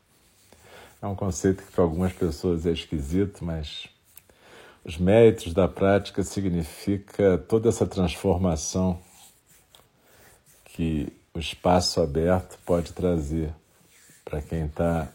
É 1.03 1.07
um 1.07 1.17
conceito 1.17 1.63
que 1.63 1.73
para 1.73 1.85
algumas 1.85 2.13
pessoas 2.13 2.65
é 2.65 2.71
esquisito, 2.71 3.45
mas 3.45 3.89
os 4.85 4.99
méritos 4.99 5.53
da 5.55 5.67
prática 5.67 6.23
significa 6.23 7.39
toda 7.39 7.69
essa 7.69 7.87
transformação 7.87 8.99
que 10.65 11.13
o 11.33 11.39
espaço 11.39 12.01
aberto 12.01 12.59
pode 12.65 12.93
trazer 12.93 13.55
para 14.25 14.43
quem 14.43 14.67
está 14.67 15.09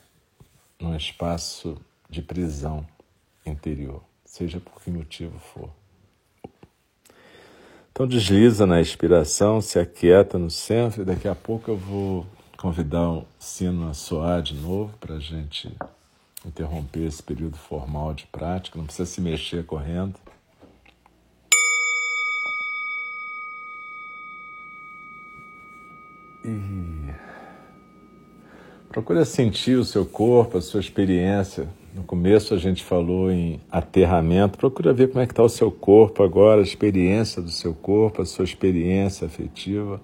num 0.80 0.96
espaço 0.96 1.78
de 2.10 2.22
prisão 2.22 2.86
interior 3.46 4.02
seja 4.30 4.60
por 4.60 4.82
que 4.82 4.92
motivo 4.92 5.38
for. 5.40 5.70
Então 7.92 8.08
desliza 8.08 8.66
na 8.66 8.80
expiração, 8.80 9.60
se 9.60 9.80
aquieta 9.80 10.38
no 10.38 10.50
centro 10.50 11.02
e 11.02 11.06
daqui 11.06 11.28
a 11.28 11.36
pouco 11.36 11.72
eu 11.72 11.78
vou 11.78 12.26
convidar 12.56 13.10
o 13.10 13.26
sino 13.40 13.90
a 13.90 13.94
soar 13.94 14.42
de 14.42 14.54
novo 14.54 14.96
para 15.00 15.16
a 15.16 15.20
gente 15.20 15.76
interromper 16.46 17.06
esse 17.06 17.22
período 17.22 17.58
formal 17.58 18.14
de 18.14 18.26
prática, 18.28 18.78
não 18.78 18.86
precisa 18.86 19.10
se 19.10 19.22
mexer 19.22 19.66
correndo. 19.66 20.16
E 26.44 27.14
procura 28.90 29.26
sentir 29.26 29.78
o 29.78 29.84
seu 29.84 30.06
corpo, 30.06 30.58
a 30.58 30.62
sua 30.62 30.80
experiência 30.80 31.68
no 31.94 32.04
começo 32.04 32.54
a 32.54 32.58
gente 32.58 32.84
falou 32.84 33.32
em 33.32 33.60
aterramento. 33.72 34.58
Procura 34.58 34.94
ver 34.94 35.10
como 35.10 35.22
é 35.22 35.26
que 35.26 35.34
está 35.34 35.44
o 35.44 35.50
seu 35.50 35.72
corpo 35.72 36.24
agora, 36.24 36.62
a 36.62 36.64
experiência 36.64 37.42
do 37.42 37.50
seu 37.50 37.74
corpo, 37.74 38.22
a 38.22 38.26
sua 38.26 38.46
experiência 38.46 39.26
afetiva. 39.26 40.00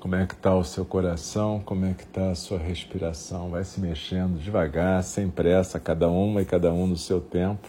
Como 0.00 0.14
é 0.14 0.26
que 0.26 0.32
está 0.32 0.56
o 0.56 0.64
seu 0.64 0.84
coração, 0.84 1.60
como 1.62 1.84
é 1.84 1.92
que 1.92 2.04
está 2.04 2.30
a 2.30 2.34
sua 2.34 2.58
respiração. 2.58 3.50
Vai 3.50 3.62
se 3.64 3.78
mexendo 3.78 4.40
devagar, 4.40 5.04
sem 5.04 5.28
pressa, 5.28 5.78
cada 5.78 6.08
uma 6.08 6.40
e 6.40 6.44
cada 6.46 6.72
um 6.72 6.86
no 6.86 6.96
seu 6.96 7.20
tempo. 7.20 7.68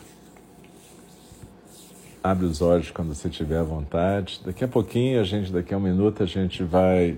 Abre 2.23 2.45
os 2.45 2.61
olhos 2.61 2.89
quando 2.89 3.13
você 3.13 3.29
tiver 3.29 3.61
vontade. 3.63 4.39
Daqui 4.45 4.63
a 4.63 4.67
pouquinho, 4.67 5.19
a 5.19 5.23
gente, 5.25 5.51
daqui 5.51 5.73
a 5.73 5.77
um 5.77 5.81
minuto, 5.81 6.23
a 6.23 6.25
gente 6.25 6.63
vai 6.63 7.17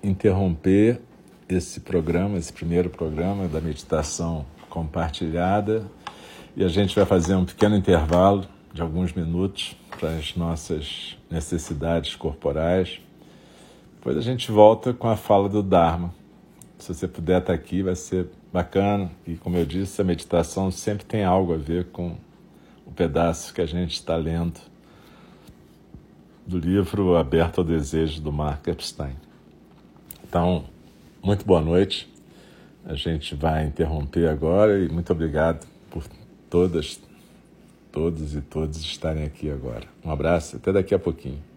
interromper 0.00 1.00
esse 1.48 1.80
programa, 1.80 2.38
esse 2.38 2.52
primeiro 2.52 2.88
programa 2.88 3.48
da 3.48 3.60
meditação 3.60 4.46
compartilhada 4.70 5.84
e 6.56 6.64
a 6.64 6.68
gente 6.68 6.94
vai 6.94 7.04
fazer 7.04 7.34
um 7.34 7.44
pequeno 7.44 7.76
intervalo 7.76 8.46
de 8.72 8.80
alguns 8.80 9.12
minutos 9.12 9.76
para 9.98 10.10
as 10.10 10.36
nossas 10.36 11.16
necessidades 11.30 12.14
corporais. 12.14 13.00
Depois 14.02 14.16
a 14.16 14.20
gente 14.20 14.50
volta 14.50 14.92
com 14.92 15.08
a 15.08 15.16
fala 15.16 15.48
do 15.48 15.62
Dharma. 15.62 16.12
Se 16.76 16.92
você 16.92 17.06
puder 17.06 17.40
estar 17.40 17.52
aqui, 17.52 17.84
vai 17.84 17.94
ser 17.94 18.26
bacana. 18.52 19.08
E 19.24 19.36
como 19.36 19.56
eu 19.56 19.64
disse, 19.64 20.00
a 20.00 20.04
meditação 20.04 20.72
sempre 20.72 21.04
tem 21.04 21.22
algo 21.22 21.54
a 21.54 21.56
ver 21.56 21.84
com 21.92 22.16
o 22.84 22.90
pedaço 22.90 23.54
que 23.54 23.60
a 23.60 23.66
gente 23.66 23.92
está 23.92 24.16
lendo 24.16 24.58
do 26.44 26.58
livro 26.58 27.14
Aberto 27.14 27.58
ao 27.58 27.64
Desejo 27.64 28.20
do 28.20 28.32
Mark 28.32 28.66
Epstein. 28.66 29.14
Então, 30.28 30.64
muito 31.22 31.46
boa 31.46 31.60
noite. 31.60 32.12
A 32.84 32.96
gente 32.96 33.36
vai 33.36 33.66
interromper 33.66 34.28
agora 34.28 34.80
e 34.80 34.88
muito 34.88 35.12
obrigado 35.12 35.64
por 35.88 36.02
todas, 36.50 37.00
todos 37.92 38.34
e 38.34 38.40
todos 38.40 38.78
estarem 38.78 39.22
aqui 39.22 39.48
agora. 39.48 39.86
Um 40.04 40.10
abraço, 40.10 40.56
até 40.56 40.72
daqui 40.72 40.92
a 40.92 40.98
pouquinho. 40.98 41.51